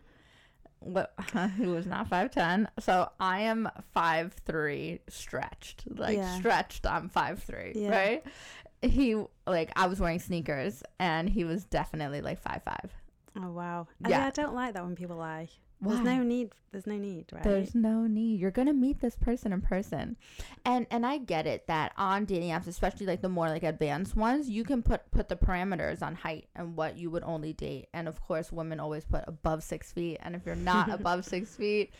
what 0.80 1.14
he 1.56 1.66
was 1.66 1.86
not 1.86 2.10
5'10 2.10 2.66
so 2.78 3.08
i 3.18 3.40
am 3.40 3.66
5'3 3.96 5.00
stretched 5.08 5.84
like 5.96 6.18
Yeah. 6.18 6.38
stretched 6.38 6.86
i'm 6.86 7.08
5'3 7.08 7.72
Yeah. 7.74 7.88
right 7.88 8.24
he 8.84 9.16
like 9.46 9.70
i 9.76 9.86
was 9.86 10.00
wearing 10.00 10.18
sneakers 10.18 10.82
and 10.98 11.28
he 11.28 11.44
was 11.44 11.64
definitely 11.64 12.20
like 12.20 12.42
5'5 12.42 12.90
Oh 13.36 13.50
wow. 13.50 13.88
Yeah. 14.00 14.08
Yeah. 14.10 14.26
I 14.26 14.30
don't 14.30 14.54
like 14.54 14.74
that 14.74 14.84
when 14.84 14.94
people 14.94 15.16
lie. 15.16 15.48
There's 15.80 16.00
no 16.00 16.22
need. 16.22 16.50
There's 16.72 16.86
no 16.86 16.96
need, 16.96 17.26
right? 17.30 17.42
There's 17.42 17.74
no 17.74 18.06
need. 18.06 18.40
You're 18.40 18.50
gonna 18.50 18.72
meet 18.72 19.00
this 19.00 19.16
person 19.16 19.52
in 19.52 19.60
person, 19.60 20.16
and 20.64 20.86
and 20.90 21.04
I 21.04 21.18
get 21.18 21.46
it 21.46 21.66
that 21.66 21.92
on 21.98 22.24
dating 22.24 22.50
apps, 22.50 22.68
especially 22.68 23.04
like 23.04 23.20
the 23.20 23.28
more 23.28 23.48
like 23.48 23.64
advanced 23.64 24.16
ones, 24.16 24.48
you 24.48 24.64
can 24.64 24.82
put 24.82 25.10
put 25.10 25.28
the 25.28 25.36
parameters 25.36 26.00
on 26.00 26.14
height 26.14 26.48
and 26.56 26.74
what 26.74 26.96
you 26.96 27.10
would 27.10 27.22
only 27.24 27.52
date. 27.52 27.88
And 27.92 28.08
of 28.08 28.18
course, 28.22 28.50
women 28.50 28.80
always 28.80 29.04
put 29.04 29.24
above 29.26 29.62
six 29.62 29.92
feet. 29.92 30.18
And 30.22 30.34
if 30.34 30.46
you're 30.46 30.54
not 30.54 30.90
above 31.00 31.26
six 31.26 31.54
feet, 31.54 31.92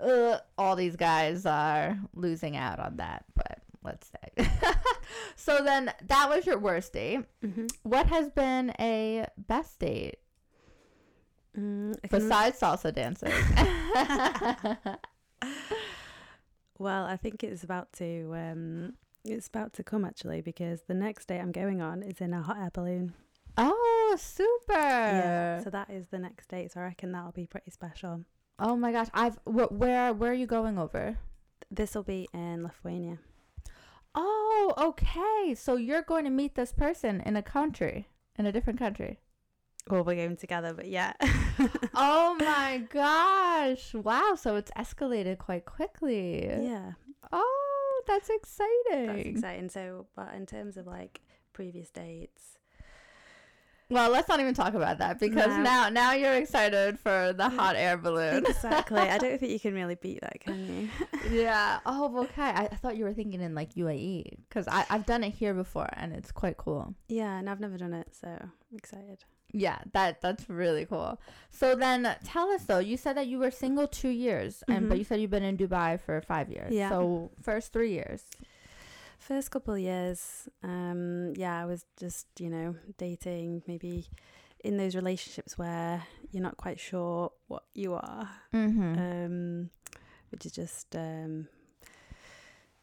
uh, 0.00 0.38
all 0.56 0.76
these 0.76 0.94
guys 0.94 1.44
are 1.44 1.98
losing 2.14 2.56
out 2.56 2.78
on 2.78 2.98
that. 2.98 3.24
But 3.34 3.58
let's 3.84 4.10
say. 4.10 4.46
so 5.36 5.62
then 5.64 5.92
that 6.06 6.28
was 6.28 6.46
your 6.46 6.58
worst 6.58 6.92
date. 6.92 7.24
hmm 7.42 7.66
What 7.82 8.06
has 8.08 8.30
been 8.30 8.72
a 8.78 9.26
best 9.36 9.78
date 9.78 10.16
Mm, 11.58 11.94
besides 12.10 12.58
salsa 12.58 12.94
dancing? 12.94 13.30
well, 16.78 17.04
I 17.04 17.16
think 17.16 17.44
it's 17.44 17.62
about 17.62 17.92
to. 17.94 18.32
Um, 18.34 18.94
it's 19.24 19.46
about 19.48 19.72
to 19.74 19.82
come 19.84 20.04
actually 20.04 20.40
because 20.40 20.82
the 20.88 20.94
next 20.94 21.26
date 21.28 21.40
I'm 21.40 21.52
going 21.52 21.80
on 21.80 22.02
is 22.02 22.20
in 22.20 22.32
a 22.32 22.42
hot 22.42 22.56
air 22.58 22.70
balloon. 22.72 23.14
Oh, 23.58 24.16
super! 24.18 24.72
Yeah. 24.78 25.60
So 25.62 25.70
that 25.70 25.90
is 25.90 26.06
the 26.08 26.18
next 26.18 26.48
date. 26.48 26.72
So 26.72 26.80
I 26.80 26.84
reckon 26.84 27.12
that'll 27.12 27.32
be 27.32 27.46
pretty 27.46 27.70
special. 27.70 28.24
oh 28.58 28.76
my 28.76 28.92
gosh, 28.92 29.08
I've 29.12 29.38
wh- 29.44 29.70
where 29.72 30.12
where 30.12 30.30
are 30.30 30.34
you 30.34 30.46
going 30.46 30.78
over? 30.78 31.18
This 31.70 31.94
will 31.94 32.02
be 32.02 32.28
in 32.32 32.62
Lithuania. 32.64 33.18
Oh, 34.14 34.74
okay. 34.76 35.54
So 35.54 35.76
you're 35.76 36.02
going 36.02 36.24
to 36.24 36.30
meet 36.30 36.54
this 36.54 36.72
person 36.72 37.20
in 37.24 37.36
a 37.36 37.42
country, 37.42 38.08
in 38.38 38.46
a 38.46 38.52
different 38.52 38.78
country. 38.78 39.18
Well, 39.88 40.04
we're 40.04 40.14
going 40.14 40.36
together, 40.36 40.74
but 40.74 40.86
yeah. 40.86 41.14
oh 41.94 42.36
my 42.38 42.84
gosh! 42.88 43.94
Wow. 43.94 44.34
So 44.36 44.56
it's 44.56 44.70
escalated 44.72 45.38
quite 45.38 45.64
quickly. 45.64 46.44
yeah. 46.44 46.92
Oh, 47.32 48.02
that's 48.06 48.30
exciting. 48.30 49.06
That's 49.06 49.26
exciting. 49.26 49.68
So, 49.68 50.06
but 50.14 50.34
in 50.34 50.46
terms 50.46 50.76
of 50.76 50.86
like 50.86 51.20
previous 51.52 51.90
dates, 51.90 52.58
Well, 53.92 54.10
let's 54.10 54.28
not 54.28 54.40
even 54.40 54.54
talk 54.54 54.74
about 54.74 54.98
that 54.98 55.20
because 55.20 55.48
No. 55.56 55.62
now 55.62 55.88
now 55.88 56.12
you're 56.12 56.34
excited 56.34 56.98
for 56.98 57.32
the 57.36 57.48
hot 57.48 57.76
air 57.76 57.96
balloon. 57.96 58.44
exactly. 58.46 58.98
I 59.00 59.18
don't 59.18 59.38
think 59.38 59.52
you 59.52 59.60
can 59.60 59.74
really 59.74 59.94
beat 59.96 60.20
that, 60.22 60.40
can 60.40 60.58
you? 60.66 60.88
yeah. 61.42 61.80
Oh, 61.86 62.22
okay. 62.24 62.42
I, 62.42 62.64
I 62.72 62.76
thought 62.76 62.96
you 62.96 63.04
were 63.04 63.12
thinking 63.14 63.40
in 63.40 63.54
like 63.54 63.74
UAE 63.74 64.38
because 64.48 64.66
I 64.68 64.86
I've 64.90 65.06
done 65.06 65.22
it 65.24 65.34
here 65.34 65.54
before 65.54 65.88
and 65.94 66.12
it's 66.12 66.32
quite 66.32 66.56
cool. 66.56 66.94
yeah, 67.08 67.38
and 67.38 67.48
I've 67.50 67.60
never 67.60 67.76
done 67.76 67.92
it, 67.92 68.08
so 68.20 68.28
I'm 68.28 68.50
excited. 68.76 69.24
Yeah, 69.54 69.78
that 69.92 70.22
that's 70.22 70.48
really 70.48 70.86
cool. 70.86 71.20
So 71.50 71.74
then 71.74 72.16
tell 72.24 72.50
us 72.50 72.64
though, 72.64 72.78
you 72.78 72.96
said 72.96 73.18
that 73.18 73.26
you 73.26 73.38
were 73.38 73.50
single 73.50 73.86
2 73.86 74.08
years 74.08 74.64
and 74.68 74.88
but 74.88 74.94
Mhm. 74.94 74.98
you 75.00 75.04
said 75.04 75.20
you've 75.20 75.30
been 75.30 75.42
in 75.42 75.58
Dubai 75.58 76.00
for 76.00 76.22
5 76.22 76.48
years. 76.48 76.72
Yeah. 76.72 76.88
So 76.88 77.30
first 77.42 77.70
3 77.74 77.90
years. 77.92 78.24
First 79.28 79.52
couple 79.52 79.74
of 79.74 79.80
years, 79.80 80.48
um, 80.64 81.32
yeah, 81.36 81.60
I 81.62 81.64
was 81.64 81.84
just 81.96 82.26
you 82.40 82.50
know 82.50 82.74
dating, 82.98 83.62
maybe 83.68 84.08
in 84.64 84.76
those 84.78 84.96
relationships 84.96 85.56
where 85.56 86.02
you're 86.32 86.42
not 86.42 86.56
quite 86.56 86.80
sure 86.80 87.30
what 87.46 87.62
you 87.72 87.94
are, 87.94 88.28
Mhm. 88.52 88.98
um, 88.98 89.70
which 90.30 90.44
is 90.46 90.52
just 90.52 90.96
um, 90.96 91.46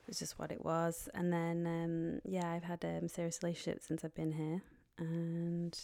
it's 0.08 0.20
just 0.20 0.40
what 0.40 0.52
it 0.52 0.64
was. 0.64 1.10
And 1.14 1.32
then 1.34 1.68
um, 1.68 2.22
yeah, 2.24 2.50
I've 2.52 2.64
had 2.64 2.86
um, 2.86 3.10
serious 3.10 3.40
relationships 3.44 3.88
since 3.88 4.06
I've 4.06 4.16
been 4.16 4.32
here, 4.32 4.62
and 4.98 5.78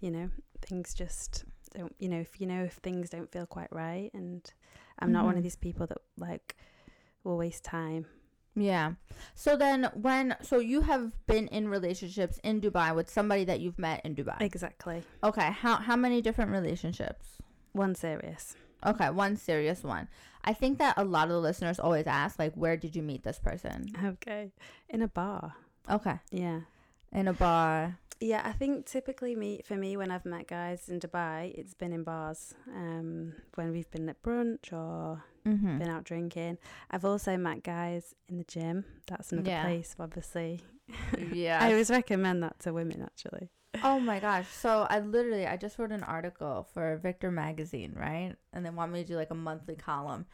you 0.00 0.10
know 0.10 0.28
things 0.60 0.92
just 0.92 1.44
don't 1.74 1.94
you 1.98 2.10
know 2.10 2.20
if 2.20 2.38
you 2.40 2.46
know 2.46 2.62
if 2.64 2.74
things 2.74 3.08
don't 3.08 3.32
feel 3.32 3.46
quite 3.46 3.72
right. 3.72 4.10
And 4.12 4.42
i'm 4.98 5.10
not 5.12 5.24
one 5.24 5.36
of 5.36 5.42
these 5.42 5.56
people 5.56 5.86
that 5.86 5.98
like 6.18 6.56
will 7.24 7.36
waste 7.38 7.64
time 7.64 8.06
Yeah. 8.56 8.92
So 9.34 9.56
then 9.56 9.90
when 9.94 10.36
so 10.42 10.58
you 10.58 10.82
have 10.82 11.12
been 11.26 11.48
in 11.48 11.68
relationships 11.68 12.38
in 12.44 12.60
Dubai 12.60 12.94
with 12.94 13.10
somebody 13.10 13.44
that 13.44 13.60
you've 13.60 13.78
met 13.78 14.00
in 14.04 14.14
Dubai. 14.14 14.40
exactly 14.40 15.02
Okay. 15.22 15.50
How 15.50 15.76
how 15.76 15.96
many 15.96 16.22
different 16.22 16.50
relationships? 16.50 17.38
one 17.72 17.94
serious 17.94 18.54
Okay, 18.86 19.08
one 19.10 19.34
serious 19.36 19.82
one. 19.82 20.08
I 20.44 20.52
think 20.52 20.78
that 20.78 20.94
a 20.98 21.04
lot 21.04 21.24
of 21.28 21.30
the 21.30 21.40
listeners 21.40 21.80
always 21.80 22.06
ask 22.06 22.38
like 22.38 22.54
where 22.54 22.76
did 22.76 22.94
you 22.94 23.02
meet 23.02 23.22
this 23.24 23.38
person? 23.38 23.86
okay 24.04 24.52
in 24.88 25.02
a 25.02 25.08
bar 25.08 25.54
Okay. 25.90 26.18
yeah 26.30 26.60
In 27.12 27.28
a 27.28 27.32
bar. 27.32 27.98
Yeah 28.30 28.42
i 28.44 28.52
think 28.52 28.86
typically 28.86 29.34
me 29.36 29.60
for 29.68 29.76
me 29.76 29.96
when 30.00 30.10
i've 30.10 30.24
met 30.24 30.46
guys 30.48 30.88
in 30.88 30.98
dubai 30.98 31.52
it's 31.60 31.74
been 31.74 31.92
in 31.92 32.02
bars 32.02 32.54
um 32.74 33.34
when 33.56 33.70
we've 33.70 33.90
been 33.90 34.08
at 34.08 34.22
brunch 34.22 34.72
or 34.72 35.22
Mhm. 35.46 35.78
been 35.78 35.90
out 35.90 36.04
drinking 36.04 36.56
i've 36.90 37.04
also 37.04 37.36
met 37.36 37.62
guys 37.62 38.14
in 38.30 38.38
the 38.38 38.44
gym 38.44 38.76
that's 39.06 39.30
another 39.32 39.50
Yeah. 39.50 39.64
place 39.64 39.94
obviously 40.00 40.62
Yeah. 41.42 41.58
i 41.62 41.66
always 41.70 41.90
recommend 41.90 42.42
that 42.42 42.58
to 42.60 42.72
women 42.72 43.02
actually 43.02 43.50
Oh 43.82 43.98
my 43.98 44.20
gosh. 44.20 44.46
So 44.64 44.86
I 44.88 45.00
literally 45.00 45.46
I 45.48 45.56
just 45.56 45.80
wrote 45.80 45.90
an 45.90 46.04
article 46.04 46.56
for 46.72 46.96
Victor 47.02 47.32
magazine, 47.32 47.92
right? 48.08 48.32
And 48.52 48.64
they 48.64 48.70
want 48.70 48.92
me 48.92 49.02
to 49.02 49.08
do 49.12 49.16
like 49.16 49.32
a 49.32 49.34
monthly 49.34 49.74
column. 49.74 50.26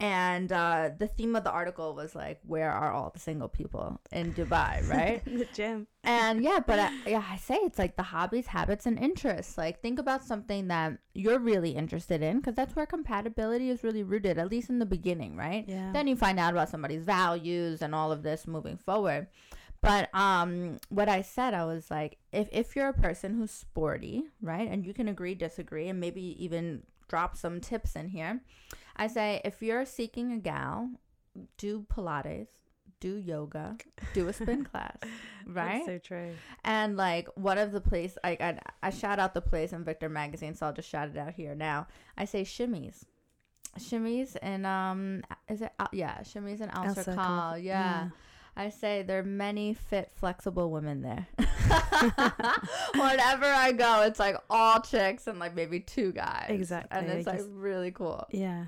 And 0.00 0.52
uh 0.52 0.90
the 0.96 1.08
theme 1.08 1.34
of 1.34 1.42
the 1.42 1.50
article 1.50 1.94
was 1.94 2.14
like 2.14 2.38
where 2.46 2.70
are 2.70 2.92
all 2.92 3.10
the 3.10 3.18
single 3.18 3.48
people 3.48 4.00
in 4.12 4.32
Dubai, 4.32 4.88
right? 4.96 5.24
the 5.24 5.46
gym 5.52 5.88
and 6.04 6.42
yeah, 6.42 6.60
but 6.64 6.78
I, 6.78 6.90
yeah, 7.06 7.24
I 7.28 7.36
say 7.36 7.56
it's 7.56 7.78
like 7.78 7.96
the 7.96 8.04
hobbies, 8.04 8.46
habits 8.46 8.86
and 8.86 8.98
interests. 8.98 9.58
Like 9.58 9.82
think 9.82 9.98
about 9.98 10.24
something 10.24 10.68
that 10.68 10.98
you're 11.14 11.40
really 11.40 11.70
interested 11.72 12.22
in 12.22 12.38
because 12.38 12.54
that's 12.54 12.76
where 12.76 12.86
compatibility 12.86 13.70
is 13.70 13.82
really 13.82 14.04
rooted 14.04 14.38
at 14.38 14.50
least 14.50 14.70
in 14.70 14.78
the 14.78 14.86
beginning, 14.86 15.36
right? 15.36 15.64
yeah 15.66 15.90
then 15.92 16.06
you 16.06 16.16
find 16.16 16.38
out 16.38 16.52
about 16.52 16.68
somebody's 16.68 17.02
values 17.02 17.82
and 17.82 17.94
all 17.94 18.12
of 18.12 18.22
this 18.22 18.46
moving 18.46 18.76
forward 18.76 19.26
but 19.80 20.08
um 20.14 20.76
what 20.88 21.08
i 21.08 21.22
said 21.22 21.54
i 21.54 21.64
was 21.64 21.90
like 21.90 22.18
if 22.32 22.48
if 22.52 22.74
you're 22.74 22.88
a 22.88 22.92
person 22.92 23.34
who's 23.34 23.50
sporty 23.50 24.24
right 24.42 24.68
and 24.70 24.84
you 24.84 24.92
can 24.94 25.08
agree 25.08 25.34
disagree 25.34 25.88
and 25.88 26.00
maybe 26.00 26.36
even 26.42 26.82
drop 27.08 27.36
some 27.36 27.60
tips 27.60 27.94
in 27.96 28.08
here 28.08 28.40
i 28.98 29.06
say 29.06 29.40
if 29.44 29.62
you're 29.62 29.84
seeking 29.84 30.32
a 30.32 30.38
gal 30.38 30.90
do 31.56 31.84
pilates 31.94 32.48
do 33.00 33.16
yoga 33.16 33.76
do 34.12 34.26
a 34.28 34.32
spin 34.32 34.64
class 34.72 34.96
right 35.46 35.82
That's 35.84 35.86
so 35.86 35.98
true. 35.98 36.30
and 36.64 36.96
like 36.96 37.28
one 37.36 37.56
of 37.58 37.70
the 37.70 37.80
place 37.80 38.18
I, 38.24 38.30
I 38.40 38.58
I 38.82 38.90
shout 38.90 39.18
out 39.20 39.34
the 39.34 39.40
place 39.40 39.72
in 39.72 39.84
Victor 39.84 40.08
magazine, 40.08 40.54
so 40.56 40.66
I'll 40.66 40.72
just 40.72 40.88
shout 40.88 41.08
it 41.08 41.16
out 41.16 41.32
here 41.34 41.54
now. 41.54 41.86
I 42.16 42.24
say 42.24 42.42
shimmies, 42.42 43.04
shimmies 43.78 44.36
and 44.42 44.66
um 44.66 45.22
is 45.48 45.62
it 45.62 45.72
yeah 45.92 46.18
shimmies 46.22 46.60
and 46.60 46.72
Al 46.74 46.92
Circle, 46.94 47.58
yeah. 47.58 48.08
I 48.56 48.70
say 48.70 49.02
there 49.04 49.20
are 49.20 49.22
many 49.22 49.72
fit, 49.74 50.10
flexible 50.16 50.72
women 50.72 51.00
there. 51.02 51.28
Whenever 52.94 53.46
I 53.46 53.72
go, 53.76 54.02
it's 54.02 54.18
like 54.18 54.36
all 54.50 54.80
chicks 54.80 55.28
and 55.28 55.38
like 55.38 55.54
maybe 55.54 55.78
two 55.78 56.10
guys. 56.12 56.46
Exactly, 56.48 56.98
And 56.98 57.08
it's 57.08 57.26
like 57.26 57.42
really 57.50 57.92
cool. 57.92 58.26
Yeah. 58.30 58.64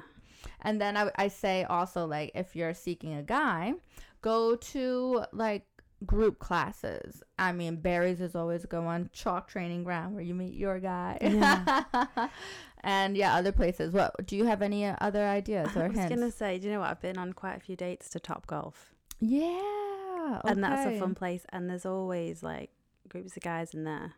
And 0.62 0.81
then 0.81 0.96
I, 0.96 1.11
I 1.16 1.29
say 1.29 1.64
also 1.64 2.07
like 2.07 2.33
if 2.35 2.55
you're 2.57 2.74
seeking 2.74 3.14
a 3.14 3.22
guy, 3.22 3.74
go 4.22 4.57
to 4.57 5.24
like 5.33 5.66
group 6.07 6.38
classes. 6.38 7.22
I 7.38 7.53
mean, 7.53 7.76
Barry's 7.76 8.20
is 8.20 8.35
always 8.35 8.64
a 8.64 8.66
good 8.66 8.85
one. 8.85 9.11
Chalk 9.12 9.48
training 9.48 9.85
ground 9.85 10.14
where 10.14 10.24
you 10.24 10.35
meet 10.35 10.55
your 10.55 10.79
guy. 10.79 11.18
Yeah. 11.20 12.29
and 12.83 13.16
yeah, 13.16 13.35
other 13.35 13.53
places. 13.53 13.92
What 13.92 14.26
do 14.26 14.37
you 14.37 14.44
have 14.46 14.62
any 14.62 14.87
other 14.87 15.24
ideas 15.26 15.76
or 15.76 15.85
I 15.85 15.88
was 15.88 15.98
hints? 15.98 16.14
gonna 16.14 16.31
say, 16.31 16.59
do 16.59 16.68
you 16.68 16.72
know 16.74 16.81
what? 16.81 16.90
I've 16.90 17.00
been 17.00 17.18
on 17.18 17.33
quite 17.33 17.57
a 17.57 17.61
few 17.61 17.76
dates 17.76 18.09
to 18.11 18.20
Top 18.20 18.46
Golf, 18.46 18.94
Yeah, 19.20 20.40
and 20.44 20.62
that's 20.62 20.87
a 20.87 20.98
fun 20.98 21.14
place. 21.14 21.44
And 21.50 21.68
there's 21.68 21.87
always 21.87 22.42
like 22.42 22.70
groups 23.09 23.37
of 23.37 23.42
guys 23.42 23.74
in 23.74 23.85
there, 23.85 24.14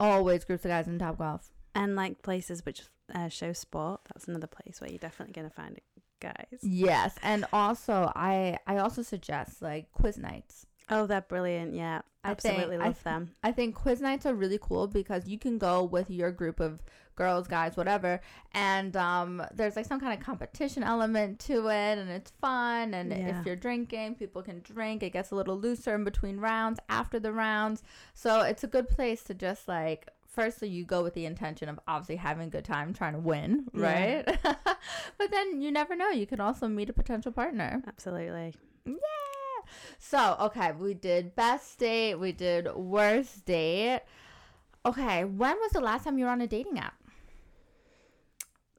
Always 0.00 0.44
groups 0.44 0.64
of 0.64 0.70
guys 0.70 0.86
in 0.86 0.98
Top 0.98 1.18
Golf. 1.18 1.50
And 1.78 1.96
like 1.96 2.22
places 2.22 2.64
which 2.66 2.82
uh, 3.14 3.28
show 3.28 3.52
sport. 3.52 4.00
That's 4.12 4.26
another 4.28 4.46
place 4.48 4.80
where 4.80 4.90
you're 4.90 4.98
definitely 5.08 5.32
gonna 5.32 5.50
find 5.62 5.76
it, 5.76 5.84
guys. 6.20 6.58
Yes, 6.62 7.14
and 7.22 7.44
also 7.52 8.12
I 8.14 8.58
I 8.66 8.78
also 8.78 9.02
suggest 9.02 9.62
like 9.62 9.90
quiz 9.92 10.18
nights. 10.18 10.66
Oh, 10.90 11.06
they're 11.06 11.20
brilliant. 11.34 11.74
Yeah, 11.74 12.00
I 12.24 12.32
think- 12.34 12.54
absolutely 12.54 12.76
I 12.78 12.86
love 12.86 13.02
them. 13.02 13.22
I 13.42 13.52
think 13.52 13.74
quiz 13.74 14.00
nights 14.00 14.24
are 14.26 14.34
really 14.34 14.58
cool 14.60 14.86
because 14.86 15.28
you 15.28 15.38
can 15.38 15.58
go 15.58 15.84
with 15.84 16.10
your 16.10 16.30
group 16.32 16.60
of 16.60 16.80
girls, 17.14 17.48
guys, 17.48 17.76
whatever, 17.76 18.20
and 18.52 18.96
um, 18.96 19.42
there's 19.52 19.74
like 19.76 19.84
some 19.86 20.00
kind 20.00 20.18
of 20.18 20.24
competition 20.24 20.82
element 20.84 21.40
to 21.40 21.66
it, 21.68 21.98
and 21.98 22.08
it's 22.08 22.30
fun. 22.40 22.94
And 22.94 23.10
Yeah. 23.10 23.40
if 23.40 23.44
you're 23.46 23.56
drinking, 23.56 24.14
people 24.14 24.40
can 24.42 24.60
drink. 24.60 25.02
It 25.02 25.10
gets 25.12 25.30
a 25.30 25.34
little 25.34 25.58
looser 25.58 25.94
in 25.94 26.04
between 26.04 26.38
rounds, 26.38 26.78
after 26.88 27.18
the 27.20 27.32
rounds, 27.32 27.82
so 28.14 28.40
it's 28.42 28.64
a 28.64 28.68
good 28.68 28.88
place 28.88 29.22
to 29.24 29.34
just 29.34 29.68
like. 29.68 30.08
Firstly, 30.28 30.68
you 30.68 30.84
go 30.84 31.02
with 31.02 31.14
the 31.14 31.24
intention 31.26 31.68
of 31.68 31.80
obviously 31.88 32.16
having 32.16 32.46
a 32.46 32.50
good 32.50 32.64
time, 32.64 32.92
trying 32.92 33.14
to 33.14 33.18
win, 33.18 33.64
Yeah. 33.74 33.80
right? 34.24 34.38
but 35.18 35.30
then 35.30 35.60
you 35.62 35.72
never 35.72 35.96
know. 35.96 36.10
You 36.10 36.26
could 36.26 36.38
also 36.38 36.68
meet 36.68 36.90
a 36.90 36.92
potential 36.92 37.32
partner. 37.32 37.82
Absolutely. 37.88 38.54
Yeah. 38.84 38.92
So, 39.98 40.36
okay, 40.40 40.72
we 40.72 40.94
did 40.94 41.34
best 41.34 41.78
date, 41.78 42.16
we 42.16 42.32
did 42.32 42.72
worst 42.74 43.44
date. 43.46 44.02
Okay, 44.86 45.24
when 45.24 45.56
was 45.56 45.72
the 45.72 45.80
last 45.80 46.04
time 46.04 46.18
you 46.18 46.26
were 46.26 46.30
on 46.30 46.40
a 46.40 46.46
dating 46.46 46.78
app? 46.78 46.94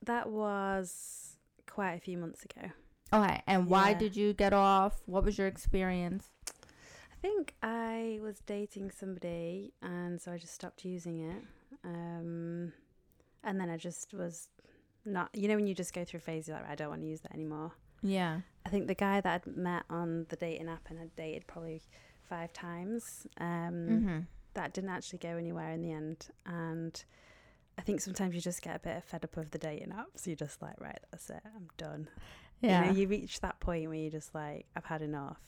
That 0.03 0.29
was 0.29 1.35
quite 1.69 1.93
a 1.93 1.99
few 1.99 2.17
months 2.17 2.43
ago. 2.45 2.69
Okay, 3.11 3.41
and 3.47 3.67
why 3.67 3.89
Yeah. 3.89 3.97
did 3.97 4.15
you 4.15 4.33
get 4.33 4.53
off? 4.53 5.01
What 5.07 5.23
was 5.23 5.37
your 5.37 5.47
experience? 5.47 6.27
I 7.19 7.27
think 7.27 7.53
I 7.61 8.19
was 8.21 8.39
dating 8.45 8.91
somebody, 8.91 9.73
and 9.81 10.21
so 10.21 10.31
I 10.31 10.37
just 10.37 10.53
stopped 10.53 10.85
using 10.85 11.19
it. 11.29 11.43
Um, 11.83 12.71
and 13.43 13.59
then 13.59 13.69
I 13.69 13.75
just 13.77 14.13
was 14.13 14.47
not, 15.05 15.29
you 15.33 15.47
know, 15.49 15.55
when 15.55 15.67
you 15.67 15.75
just 15.75 15.93
go 15.93 16.05
through 16.05 16.19
a 16.19 16.21
phase, 16.21 16.47
you're 16.47 16.55
like, 16.57 16.69
I 16.69 16.75
don't 16.75 16.89
want 16.89 17.01
to 17.01 17.07
use 17.07 17.21
that 17.21 17.33
anymore. 17.33 17.71
Yeah. 18.01 18.39
I 18.65 18.69
think 18.69 18.87
the 18.87 18.95
guy 18.95 19.19
that 19.19 19.41
I'd 19.45 19.57
met 19.57 19.83
on 19.89 20.27
the 20.29 20.35
dating 20.37 20.69
app 20.69 20.89
and 20.89 20.97
had 20.97 21.13
dated 21.15 21.45
probably 21.47 21.81
five 22.29 22.53
times, 22.53 23.27
um, 23.39 23.73
Mm-hmm. 23.89 24.19
that 24.53 24.73
didn't 24.73 24.89
actually 24.91 25.19
go 25.19 25.35
anywhere 25.35 25.71
in 25.71 25.81
the 25.81 25.91
end. 25.91 26.27
And 26.45 27.03
I 27.77 27.81
think 27.81 27.99
sometimes 28.01 28.33
you 28.35 28.39
just 28.41 28.61
get 28.61 28.75
a 28.77 28.79
bit 28.79 29.03
fed 29.03 29.25
up 29.25 29.35
of 29.35 29.51
the 29.51 29.57
dating 29.57 29.89
apps. 29.89 30.25
You're 30.25 30.35
just 30.37 30.61
like, 30.61 30.79
right, 30.79 30.99
that's 31.11 31.29
it, 31.29 31.41
I'm 31.45 31.67
done. 31.77 32.07
Yeah. 32.61 32.85
You 32.85 32.91
know, 32.93 32.97
you 32.99 33.07
reach 33.09 33.41
that 33.41 33.59
point 33.59 33.87
where 33.87 33.97
you're 33.97 34.11
just 34.11 34.33
like, 34.33 34.67
I've 34.75 34.85
had 34.85 35.01
enough. 35.01 35.39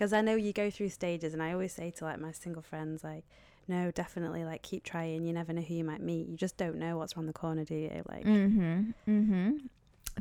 Because 0.00 0.14
I 0.14 0.22
know 0.22 0.34
you 0.34 0.54
go 0.54 0.70
through 0.70 0.88
stages, 0.88 1.34
and 1.34 1.42
I 1.42 1.52
always 1.52 1.74
say 1.74 1.90
to 1.90 2.04
like 2.06 2.18
my 2.18 2.32
single 2.32 2.62
friends, 2.62 3.04
like, 3.04 3.22
no, 3.68 3.90
definitely, 3.90 4.46
like, 4.46 4.62
keep 4.62 4.82
trying. 4.82 5.26
You 5.26 5.34
never 5.34 5.52
know 5.52 5.60
who 5.60 5.74
you 5.74 5.84
might 5.84 6.00
meet. 6.00 6.26
You 6.26 6.38
just 6.38 6.56
don't 6.56 6.76
know 6.76 6.96
what's 6.96 7.14
around 7.14 7.26
the 7.26 7.34
corner, 7.34 7.64
do 7.64 7.74
you? 7.74 8.02
Like, 8.08 8.24
mm-hmm. 8.24 8.92
Mm-hmm. 9.06 9.50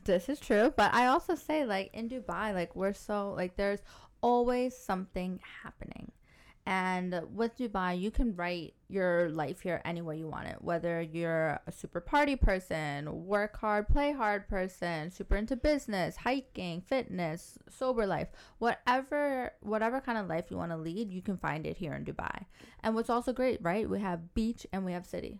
This 0.03 0.27
is 0.27 0.37
true, 0.37 0.73
but 0.75 0.93
I 0.93 1.07
also 1.07 1.33
say 1.35 1.63
like 1.63 1.91
in 1.93 2.09
Dubai, 2.09 2.53
like 2.53 2.75
we're 2.75 2.91
so 2.91 3.33
like 3.37 3.55
there's 3.55 3.79
always 4.19 4.75
something 4.75 5.39
happening. 5.63 6.11
And 6.69 7.23
with 7.33 7.57
Dubai, 7.57 7.99
you 7.99 8.11
can 8.11 8.35
write 8.35 8.75
your 8.89 9.29
life 9.29 9.61
here 9.61 9.81
any 9.83 10.03
way 10.03 10.17
you 10.17 10.27
want 10.27 10.49
it. 10.49 10.57
Whether 10.61 11.01
you're 11.01 11.59
a 11.65 11.71
super 11.71 11.99
party 11.99 12.35
person, 12.35 13.25
work 13.25 13.57
hard, 13.57 13.87
play 13.87 14.11
hard 14.11 14.47
person, 14.47 15.09
super 15.09 15.35
into 15.35 15.55
business, 15.55 16.17
hiking, 16.17 16.81
fitness, 16.81 17.57
sober 17.69 18.05
life, 18.05 18.27
whatever 18.59 19.51
whatever 19.61 19.99
kind 19.99 20.19
of 20.19 20.27
life 20.27 20.51
you 20.51 20.57
want 20.57 20.71
to 20.71 20.77
lead, 20.77 21.11
you 21.11 21.23
can 21.23 21.37
find 21.37 21.65
it 21.65 21.77
here 21.77 21.95
in 21.95 22.05
Dubai. 22.05 22.45
And 22.83 22.93
what's 22.93 23.09
also 23.09 23.33
great, 23.33 23.57
right? 23.63 23.89
We 23.89 23.99
have 24.01 24.35
beach 24.35 24.67
and 24.71 24.85
we 24.85 24.93
have 24.93 25.07
city. 25.07 25.39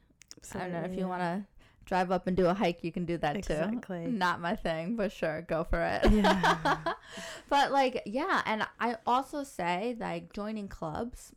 I 0.56 0.58
don't 0.58 0.74
know 0.74 0.80
if 0.92 0.98
you 0.98 1.08
want 1.08 1.22
to 1.22 1.46
drive 1.90 2.12
up 2.12 2.28
and 2.28 2.38
do 2.38 2.46
a 2.46 2.54
hike, 2.54 2.84
you 2.84 2.92
can 2.92 3.04
do 3.04 3.18
that 3.18 3.36
Exactly. 3.36 4.06
too. 4.06 4.12
Not 4.12 4.40
my 4.40 4.56
thing, 4.56 4.96
but 4.96 5.12
sure, 5.12 5.42
go 5.42 5.64
for 5.64 5.82
it. 5.82 6.10
Yeah. 6.12 6.78
but 7.50 7.72
like, 7.72 8.04
yeah, 8.06 8.42
and 8.46 8.66
I 8.80 8.98
also 9.06 9.44
say 9.44 9.98
like 10.00 10.32
joining 10.32 10.68
clubs 10.68 11.34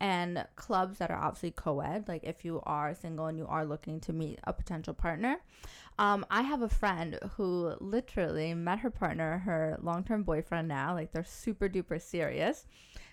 and 0.00 0.46
clubs 0.54 0.98
that 0.98 1.10
are 1.10 1.18
obviously 1.18 1.50
co-ed, 1.50 2.06
like 2.06 2.22
if 2.22 2.44
you 2.44 2.62
are 2.64 2.94
single 2.94 3.26
and 3.26 3.36
you 3.36 3.46
are 3.48 3.64
looking 3.64 3.98
to 4.00 4.12
meet 4.12 4.38
a 4.44 4.52
potential 4.52 4.94
partner. 4.94 5.38
Um, 5.98 6.24
I 6.30 6.42
have 6.42 6.62
a 6.62 6.68
friend 6.68 7.18
who 7.36 7.74
literally 7.80 8.54
met 8.54 8.78
her 8.78 8.90
partner, 8.90 9.38
her 9.38 9.76
long-term 9.82 10.22
boyfriend 10.22 10.68
now, 10.68 10.94
like 10.94 11.10
they're 11.10 11.24
super 11.24 11.68
duper 11.68 12.00
serious 12.00 12.66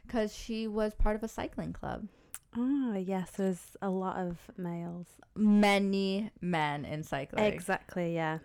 because 0.05 0.35
she 0.35 0.67
was 0.67 0.93
part 0.93 1.15
of 1.15 1.23
a 1.23 1.27
cycling 1.27 1.73
club. 1.73 2.07
Oh, 2.57 2.93
yes, 2.93 3.31
there's 3.31 3.75
a 3.81 3.89
lot 3.89 4.17
of 4.17 4.37
males. 4.57 5.07
Many 5.35 6.31
men 6.41 6.85
in 6.85 7.03
cycling. 7.03 7.43
Exactly, 7.45 8.15
yeah. 8.15 8.39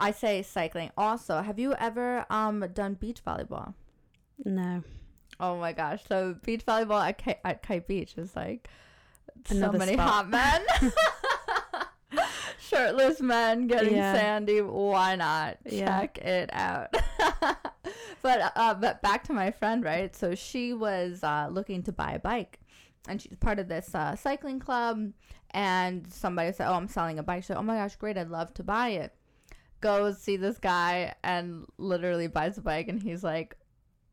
I 0.00 0.10
say 0.12 0.42
cycling. 0.42 0.90
Also, 0.96 1.42
have 1.42 1.58
you 1.58 1.74
ever 1.74 2.24
um 2.30 2.64
done 2.72 2.94
beach 2.94 3.20
volleyball? 3.24 3.74
No. 4.44 4.82
Oh 5.38 5.56
my 5.58 5.72
gosh! 5.72 6.02
So 6.08 6.36
beach 6.44 6.64
volleyball 6.64 7.06
at 7.06 7.18
Kite, 7.18 7.38
at 7.44 7.62
Kite 7.62 7.86
Beach 7.86 8.14
is 8.16 8.34
like 8.34 8.68
so 9.44 9.70
many 9.72 9.94
spot. 9.94 10.08
hot 10.08 10.28
men. 10.30 10.64
Shirtless 12.58 13.20
men 13.20 13.66
getting 13.66 13.94
Yeah. 13.96 14.14
sandy. 14.14 14.60
Why 14.62 15.14
not? 15.16 15.58
Yeah. 15.66 16.00
Check 16.00 16.18
it 16.18 16.50
out. 16.52 16.88
but 18.22 18.52
uh, 18.56 18.74
but 18.74 19.02
back 19.02 19.24
to 19.24 19.32
my 19.34 19.50
friend, 19.50 19.84
right? 19.84 20.14
So 20.16 20.34
she 20.34 20.72
was 20.72 21.22
uh, 21.22 21.48
looking 21.50 21.82
to 21.84 21.92
buy 21.92 22.12
a 22.12 22.18
bike, 22.18 22.60
and 23.08 23.20
she's 23.20 23.36
part 23.36 23.58
of 23.58 23.68
this 23.68 23.94
uh, 23.94 24.16
cycling 24.16 24.58
club. 24.60 25.12
And 25.50 26.10
somebody 26.12 26.52
said, 26.52 26.68
"Oh, 26.68 26.74
I'm 26.74 26.88
selling 26.88 27.18
a 27.18 27.22
bike." 27.22 27.42
She 27.42 27.48
said, 27.48 27.58
"Oh 27.58 27.62
my 27.62 27.76
gosh, 27.76 27.96
great! 27.96 28.16
I'd 28.16 28.28
love 28.30 28.54
to 28.54 28.62
buy 28.62 28.90
it." 28.90 29.14
Goes 29.80 30.18
see 30.18 30.36
this 30.36 30.58
guy 30.58 31.14
and 31.24 31.66
literally 31.76 32.26
buys 32.28 32.56
a 32.56 32.62
bike, 32.62 32.88
and 32.88 33.02
he's 33.02 33.22
like, 33.22 33.56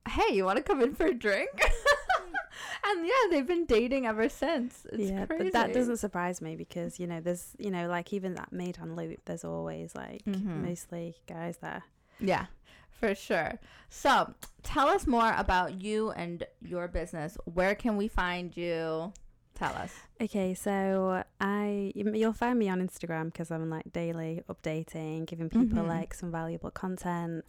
"Hey, 0.07 0.33
you 0.33 0.43
want 0.43 0.57
to 0.57 0.63
come 0.63 0.81
in 0.81 0.95
for 0.95 1.05
a 1.05 1.13
drink?" 1.13 1.49
and 2.85 3.05
yeah, 3.05 3.11
they've 3.29 3.47
been 3.47 3.65
dating 3.65 4.05
ever 4.05 4.27
since. 4.29 4.85
It's 4.91 5.09
yeah, 5.11 5.25
crazy. 5.27 5.43
but 5.45 5.53
that 5.53 5.73
doesn't 5.73 5.97
surprise 5.97 6.41
me 6.41 6.55
because 6.55 6.99
you 6.99 7.07
know 7.07 7.21
there's 7.21 7.55
you 7.57 7.71
know 7.71 7.87
like 7.87 8.11
even 8.13 8.33
that 8.35 8.51
Meydan 8.51 8.95
loop. 8.97 9.19
There's 9.25 9.45
always 9.45 9.95
like 9.95 10.25
Mhm. 10.25 10.63
mostly 10.63 11.15
guys 11.27 11.57
there. 11.61 11.83
Yeah, 12.19 12.47
for 12.99 13.15
sure. 13.15 13.59
So 13.89 14.33
tell 14.63 14.87
us 14.87 15.07
more 15.07 15.33
about 15.37 15.81
you 15.81 16.11
and 16.11 16.43
your 16.61 16.87
business. 16.87 17.37
Where 17.45 17.75
can 17.75 17.97
we 17.97 18.07
find 18.07 18.55
you? 18.55 19.13
Tell 19.55 19.73
us. 19.73 19.93
Okay, 20.21 20.53
so 20.53 21.23
I 21.41 21.91
you- 21.95 22.13
you'll 22.13 22.33
find 22.33 22.57
me 22.59 22.69
on 22.69 22.79
Instagram 22.87 23.25
because 23.25 23.51
I'm 23.51 23.69
like 23.69 23.91
daily 23.91 24.41
updating, 24.49 25.25
giving 25.25 25.49
people 25.49 25.83
Mhm. 25.83 25.87
like 25.87 26.13
some 26.13 26.31
valuable 26.31 26.71
content, 26.71 27.43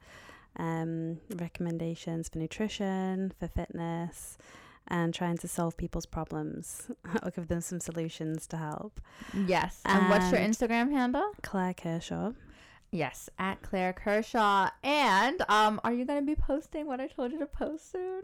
um, 0.56 1.20
recommendations 1.36 2.28
for 2.28 2.38
nutrition, 2.38 3.32
for 3.38 3.46
fitness, 3.48 4.36
and 4.88 5.14
trying 5.14 5.38
to 5.38 5.46
solve 5.46 5.76
people's 5.76 6.06
problems. 6.06 6.90
I'll 7.22 7.30
give 7.30 7.46
them 7.46 7.60
some 7.60 7.78
solutions 7.80 8.46
to 8.48 8.56
help. 8.56 9.00
Yes. 9.46 9.80
And 9.84 10.08
what's 10.08 10.32
your 10.32 10.40
Instagram 10.40 10.90
handle? 10.90 11.30
Claire 11.42 11.74
Kershaw. 11.74 12.32
Yes, 12.92 13.30
at 13.38 13.62
Claire 13.62 13.92
Kershaw. 13.92 14.70
And 14.82 15.42
um, 15.48 15.80
are 15.84 15.92
you 15.92 16.04
going 16.04 16.20
to 16.20 16.26
be 16.26 16.34
posting 16.34 16.86
what 16.86 17.00
I 17.00 17.06
told 17.06 17.32
you 17.32 17.38
to 17.38 17.46
post 17.46 17.92
soon? 17.92 18.22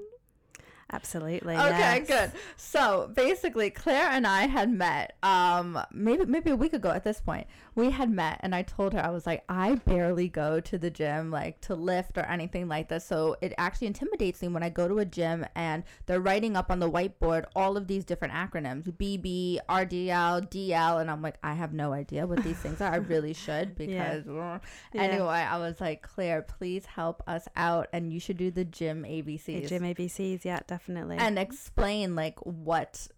Absolutely. 0.92 1.54
Okay, 1.56 2.04
yes. 2.06 2.06
good. 2.06 2.40
So 2.56 3.10
basically, 3.12 3.70
Claire 3.70 4.08
and 4.08 4.24
I 4.24 4.46
had 4.46 4.70
met. 4.70 5.16
Um, 5.22 5.78
maybe 5.92 6.24
maybe 6.26 6.50
a 6.50 6.56
week 6.56 6.74
ago 6.74 6.90
at 6.90 7.02
this 7.02 7.20
point, 7.20 7.48
we 7.74 7.90
had 7.90 8.08
met, 8.08 8.38
and 8.40 8.54
I 8.54 8.62
told 8.62 8.92
her 8.92 9.04
I 9.04 9.10
was 9.10 9.26
like, 9.26 9.42
I 9.48 9.74
barely 9.74 10.28
go 10.28 10.60
to 10.60 10.78
the 10.78 10.90
gym, 10.90 11.32
like 11.32 11.60
to 11.62 11.74
lift 11.74 12.16
or 12.16 12.22
anything 12.22 12.68
like 12.68 12.88
this. 12.88 13.04
So 13.04 13.36
it 13.40 13.52
actually 13.58 13.88
intimidates 13.88 14.40
me 14.42 14.48
when 14.48 14.62
I 14.62 14.68
go 14.68 14.86
to 14.86 14.98
a 14.98 15.04
gym 15.04 15.44
and 15.56 15.82
they're 16.06 16.20
writing 16.20 16.56
up 16.56 16.70
on 16.70 16.78
the 16.78 16.90
whiteboard 16.90 17.46
all 17.56 17.76
of 17.76 17.88
these 17.88 18.04
different 18.04 18.34
acronyms: 18.34 18.84
BB, 18.84 19.58
RDL, 19.68 20.48
DL, 20.48 21.00
and 21.00 21.10
I'm 21.10 21.20
like, 21.20 21.38
I 21.42 21.54
have 21.54 21.72
no 21.72 21.92
idea 21.92 22.28
what 22.28 22.44
these 22.44 22.58
things 22.58 22.80
are. 22.80 22.92
I 22.92 22.96
really 22.96 23.32
should 23.44 23.74
because. 23.76 24.26
uh, 24.28 24.58
Yeah. 24.94 25.02
Anyway, 25.02 25.26
I 25.26 25.58
was 25.58 25.80
like, 25.80 26.02
Claire, 26.02 26.42
please 26.42 26.86
help 26.86 27.24
us 27.26 27.48
out, 27.56 27.88
and 27.92 28.12
you 28.12 28.20
should 28.20 28.36
do 28.36 28.52
the 28.52 28.64
gym 28.64 29.02
The 29.02 29.22
ABCs 29.22 29.68
Gym 29.68 29.82
ABCs, 29.82 30.44
yeah, 30.44 30.60
definitely. 30.60 30.75
And 31.18 31.38
explain 31.38 32.14
like 32.14 32.38
what 32.40 33.08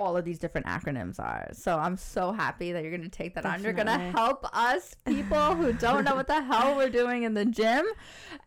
all 0.00 0.16
of 0.16 0.24
these 0.24 0.38
different 0.38 0.64
acronyms 0.68 1.18
are. 1.18 1.48
So 1.52 1.76
I'm 1.76 1.96
so 1.96 2.30
happy 2.30 2.70
that 2.70 2.82
you're 2.84 2.92
going 2.92 3.02
to 3.02 3.08
take 3.08 3.34
that 3.34 3.44
on. 3.44 3.64
You're 3.64 3.72
going 3.72 3.86
to 3.88 3.98
help 3.98 4.46
us 4.56 4.94
people 5.04 5.56
who 5.56 5.72
don't 5.72 6.04
know 6.04 6.14
what 6.14 6.28
the 6.28 6.40
hell 6.50 6.76
we're 6.76 6.88
doing 6.88 7.24
in 7.24 7.34
the 7.34 7.44
gym. 7.44 7.84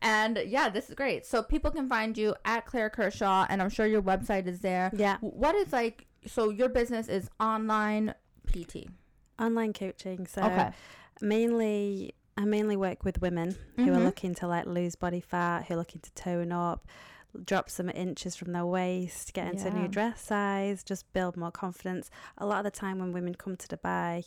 And 0.01 0.41
yeah, 0.45 0.69
this 0.69 0.87
is 0.87 0.95
great. 0.95 1.25
So 1.25 1.43
people 1.43 1.69
can 1.69 1.89
find 1.89 2.17
you 2.17 2.35
at 2.45 2.65
Claire 2.65 2.89
Kershaw 2.89 3.45
and 3.49 3.61
I'm 3.61 3.69
sure 3.69 3.85
your 3.85 4.01
website 4.01 4.47
is 4.47 4.61
there. 4.61 4.91
yeah, 4.95 5.17
What 5.19 5.55
is 5.55 5.73
like 5.73 6.05
so 6.25 6.51
your 6.51 6.69
business 6.69 7.09
is 7.09 7.29
online 7.39 8.13
PT. 8.47 8.87
online 9.37 9.73
coaching. 9.73 10.27
So 10.27 10.43
Okay. 10.45 10.69
mainly 11.19 12.13
I 12.37 12.45
mainly 12.45 12.77
work 12.77 13.03
with 13.03 13.21
women 13.21 13.55
who 13.75 13.91
are 13.93 13.97
Mhm. 13.97 14.05
looking 14.05 14.33
to 14.35 14.47
like 14.47 14.65
lose 14.65 14.95
body 14.95 15.19
fat, 15.19 15.65
who 15.65 15.73
are 15.73 15.77
looking 15.77 15.99
to 16.01 16.11
tone 16.13 16.51
up, 16.51 16.87
drop 17.45 17.69
some 17.69 17.89
inches 17.89 18.35
from 18.35 18.51
their 18.51 18.65
waist, 18.65 19.33
get 19.33 19.47
into 19.53 19.67
a 19.67 19.71
new 19.71 19.87
dress 19.87 20.21
size, 20.21 20.83
just 20.83 21.11
build 21.13 21.37
more 21.37 21.51
confidence. 21.51 22.09
A 22.37 22.45
lot 22.45 22.59
of 22.59 22.63
the 22.65 22.71
time 22.79 22.99
when 22.99 23.11
women 23.13 23.35
come 23.35 23.55
to 23.57 23.67
Dubai, 23.67 24.25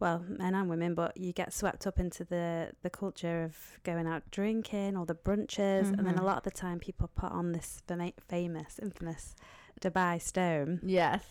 well, 0.00 0.24
men 0.28 0.54
and 0.54 0.68
women, 0.68 0.94
but 0.94 1.16
you 1.16 1.32
get 1.32 1.52
swept 1.52 1.86
up 1.86 2.00
into 2.00 2.24
the 2.24 2.72
the 2.82 2.90
culture 2.90 3.44
of 3.44 3.56
going 3.84 4.06
out 4.06 4.22
drinking 4.30 4.96
or 4.96 5.06
the 5.06 5.14
brunches, 5.14 5.92
and 5.96 6.06
then 6.06 6.16
a 6.18 6.20
Mhm. 6.20 6.24
lot 6.24 6.38
of 6.38 6.42
the 6.44 6.50
time 6.50 6.78
people 6.80 7.08
put 7.14 7.30
on 7.30 7.52
this 7.52 7.82
fama- 7.86 8.12
famous, 8.28 8.78
infamous 8.80 9.34
Dubai 9.80 10.20
stone. 10.20 10.80
Yes. 10.82 11.24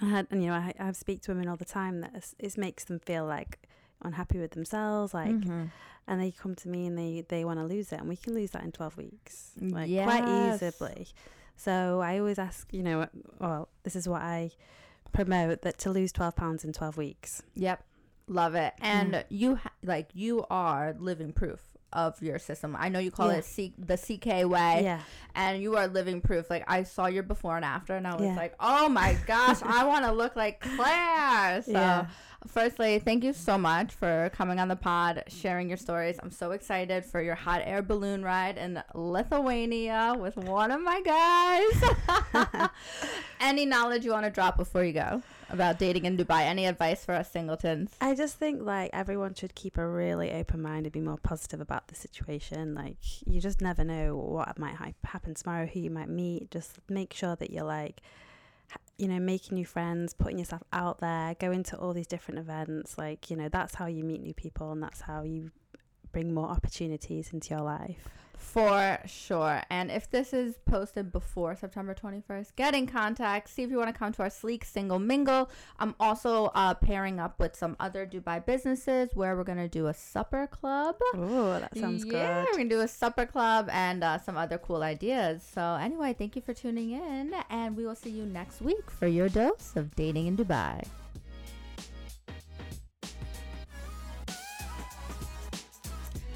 And 0.00 0.08
I 0.10 0.16
had, 0.16 0.26
and 0.30 0.42
you 0.42 0.48
know, 0.48 0.54
I, 0.54 0.72
I 0.78 0.92
speak 0.92 1.22
to 1.22 1.30
women 1.32 1.48
all 1.48 1.56
the 1.56 1.64
time 1.64 2.00
that 2.00 2.10
it's- 2.10 2.34
it 2.38 2.56
makes 2.58 2.84
them 2.84 2.98
feel 2.98 3.24
like 3.26 3.66
unhappy 4.04 4.38
with 4.38 4.52
themselves, 4.52 5.14
like, 5.14 5.30
Mhm. 5.30 5.70
and 6.06 6.20
they 6.20 6.30
come 6.30 6.54
to 6.56 6.68
me 6.68 6.86
and 6.86 6.96
they 6.98 7.24
they 7.28 7.44
want 7.44 7.58
to 7.58 7.64
lose 7.64 7.92
it, 7.92 8.00
and 8.00 8.08
we 8.08 8.16
can 8.16 8.34
lose 8.34 8.50
that 8.52 8.62
in 8.64 8.72
twelve 8.72 8.96
weeks, 8.96 9.52
like 9.60 9.88
Yes. 9.90 10.04
quite 10.04 10.26
easily. 10.28 11.08
So 11.56 12.00
I 12.00 12.18
always 12.18 12.38
ask, 12.38 12.72
you 12.72 12.82
know, 12.82 13.06
well, 13.38 13.68
this 13.84 13.94
is 13.96 14.08
what 14.08 14.22
I 14.22 14.50
promote 15.12 15.62
that 15.62 15.78
to 15.78 15.90
lose 15.90 16.12
twelve 16.12 16.34
pounds 16.36 16.64
in 16.64 16.72
twelve 16.72 16.96
weeks. 16.96 17.42
Yep. 17.54 17.84
Love 18.28 18.54
it. 18.54 18.72
And 18.80 19.12
Yeah. 19.12 19.22
you 19.28 19.56
ha- 19.56 19.72
like 19.82 20.10
you 20.14 20.44
are 20.50 20.94
living 20.98 21.32
proof 21.32 21.60
of 21.92 22.22
your 22.22 22.38
system. 22.38 22.74
I 22.78 22.88
know 22.88 22.98
you 22.98 23.10
call 23.10 23.30
Yeah. 23.30 23.38
it 23.38 23.44
C- 23.44 23.74
the 23.76 23.98
CK 23.98 24.44
way. 24.46 24.80
Yeah, 24.84 25.02
and 25.34 25.60
you 25.62 25.76
are 25.76 25.86
living 25.86 26.22
proof. 26.22 26.48
Like 26.48 26.64
I 26.66 26.84
saw 26.84 27.06
your 27.06 27.22
before 27.22 27.56
and 27.56 27.64
after, 27.66 27.94
and 27.94 28.06
I 28.06 28.14
was 28.14 28.24
Yeah. 28.24 28.34
like, 28.34 28.54
"Oh 28.58 28.88
my 28.88 29.12
gosh, 29.26 29.60
I 29.62 29.84
want 29.92 30.06
to 30.06 30.12
look 30.12 30.34
like 30.34 30.60
Claire." 30.60 31.62
So, 31.62 31.72
Yeah. 31.72 32.06
Firstly, 32.46 32.98
thank 32.98 33.24
you 33.24 33.32
so 33.32 33.56
much 33.58 33.92
for 33.92 34.30
coming 34.34 34.58
on 34.58 34.68
the 34.68 34.76
pod, 34.76 35.24
sharing 35.28 35.68
your 35.68 35.76
stories. 35.76 36.18
I'm 36.22 36.30
so 36.30 36.52
excited 36.52 37.04
for 37.04 37.22
your 37.22 37.34
hot 37.34 37.62
air 37.64 37.82
balloon 37.82 38.22
ride 38.22 38.58
in 38.58 38.82
Lithuania 38.94 40.14
with 40.18 40.36
one 40.36 40.70
of 40.70 40.80
my 40.80 41.00
guys. 41.02 42.70
Any 43.40 43.66
knowledge 43.66 44.04
you 44.04 44.12
want 44.12 44.24
to 44.24 44.30
drop 44.30 44.56
before 44.56 44.84
you 44.84 44.92
go 44.92 45.22
about 45.50 45.78
dating 45.78 46.04
in 46.04 46.16
Dubai? 46.16 46.42
Any 46.42 46.66
advice 46.66 47.04
for 47.04 47.14
us 47.14 47.30
singletons? 47.30 47.90
I 48.00 48.14
just 48.14 48.36
think 48.36 48.62
like 48.62 48.90
everyone 48.92 49.34
should 49.34 49.54
keep 49.54 49.76
a 49.78 49.86
really 49.86 50.32
open 50.32 50.62
mind 50.62 50.86
and 50.86 50.92
be 50.92 51.00
more 51.00 51.18
positive 51.18 51.60
about 51.60 51.88
the 51.88 51.94
situation. 51.94 52.74
Like 52.74 52.96
you 53.26 53.40
just 53.40 53.60
never 53.60 53.84
know 53.84 54.16
what 54.16 54.58
might 54.58 54.76
ha- 54.76 54.92
happen 55.04 55.34
tomorrow, 55.34 55.66
who 55.66 55.80
you 55.80 55.90
might 55.90 56.08
meet. 56.08 56.50
Just 56.50 56.78
make 56.88 57.12
sure 57.12 57.36
that 57.36 57.50
you're 57.50 57.64
like, 57.64 58.00
you 58.98 59.08
know, 59.08 59.18
making 59.18 59.56
new 59.56 59.66
friends, 59.66 60.14
putting 60.14 60.38
yourself 60.38 60.62
out 60.72 61.00
there, 61.00 61.34
going 61.34 61.62
to 61.64 61.76
all 61.76 61.92
these 61.92 62.06
different 62.06 62.38
events. 62.38 62.96
Like 62.98 63.30
you 63.30 63.36
know, 63.36 63.48
that's 63.48 63.74
how 63.74 63.86
you 63.86 64.04
meet 64.04 64.22
new 64.22 64.34
people, 64.34 64.72
and 64.72 64.82
that's 64.82 65.02
how 65.02 65.22
you 65.22 65.50
bring 66.12 66.32
more 66.32 66.48
opportunities 66.48 67.32
into 67.32 67.54
your 67.54 67.62
life. 67.62 68.08
For 68.42 68.98
sure. 69.06 69.62
And 69.70 69.90
if 69.90 70.10
this 70.10 70.34
is 70.34 70.56
posted 70.66 71.10
before 71.10 71.56
September 71.56 71.94
21st, 71.94 72.54
get 72.56 72.74
in 72.74 72.86
contact. 72.86 73.48
See 73.48 73.62
if 73.62 73.70
you 73.70 73.78
want 73.78 73.88
to 73.88 73.98
come 73.98 74.12
to 74.12 74.22
our 74.22 74.30
sleek 74.30 74.64
single 74.64 74.98
mingle. 74.98 75.48
I'm 75.78 75.94
also 75.98 76.50
uh, 76.54 76.74
pairing 76.74 77.18
up 77.18 77.38
with 77.38 77.56
some 77.56 77.76
other 77.80 78.04
Dubai 78.04 78.44
businesses 78.44 79.10
where 79.14 79.36
we're 79.36 79.44
going 79.44 79.58
to 79.58 79.68
do 79.68 79.86
a 79.86 79.94
supper 79.94 80.46
club. 80.46 80.96
Oh, 81.14 81.60
that 81.60 81.78
sounds 81.78 82.04
yeah, 82.04 82.12
good. 82.12 82.46
we're 82.50 82.58
going 82.58 82.68
to 82.68 82.74
do 82.74 82.80
a 82.82 82.88
supper 82.88 83.24
club 83.24 83.70
and 83.72 84.04
uh, 84.04 84.18
some 84.18 84.36
other 84.36 84.58
cool 84.58 84.82
ideas. 84.82 85.42
So, 85.54 85.78
anyway, 85.80 86.14
thank 86.18 86.36
you 86.36 86.42
for 86.42 86.52
tuning 86.52 86.90
in. 86.90 87.34
And 87.48 87.76
we 87.76 87.86
will 87.86 87.94
see 87.94 88.10
you 88.10 88.26
next 88.26 88.60
week 88.60 88.90
for 88.90 89.06
your 89.06 89.28
dose 89.28 89.72
of 89.76 89.94
dating 89.94 90.26
in 90.26 90.36
Dubai. 90.36 90.84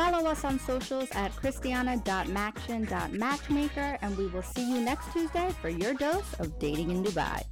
Follow 0.00 0.24
us 0.30 0.46
on 0.46 0.56
socials 0.58 1.10
at 1.12 1.30
christiana.maction.matchmaker, 1.36 3.98
and 4.00 4.16
we 4.16 4.28
will 4.28 4.40
see 4.40 4.66
you 4.66 4.80
next 4.80 5.12
Tuesday 5.12 5.54
for 5.60 5.68
your 5.68 5.92
dose 5.92 6.32
of 6.38 6.58
dating 6.58 6.90
in 6.90 7.04
Dubai. 7.04 7.42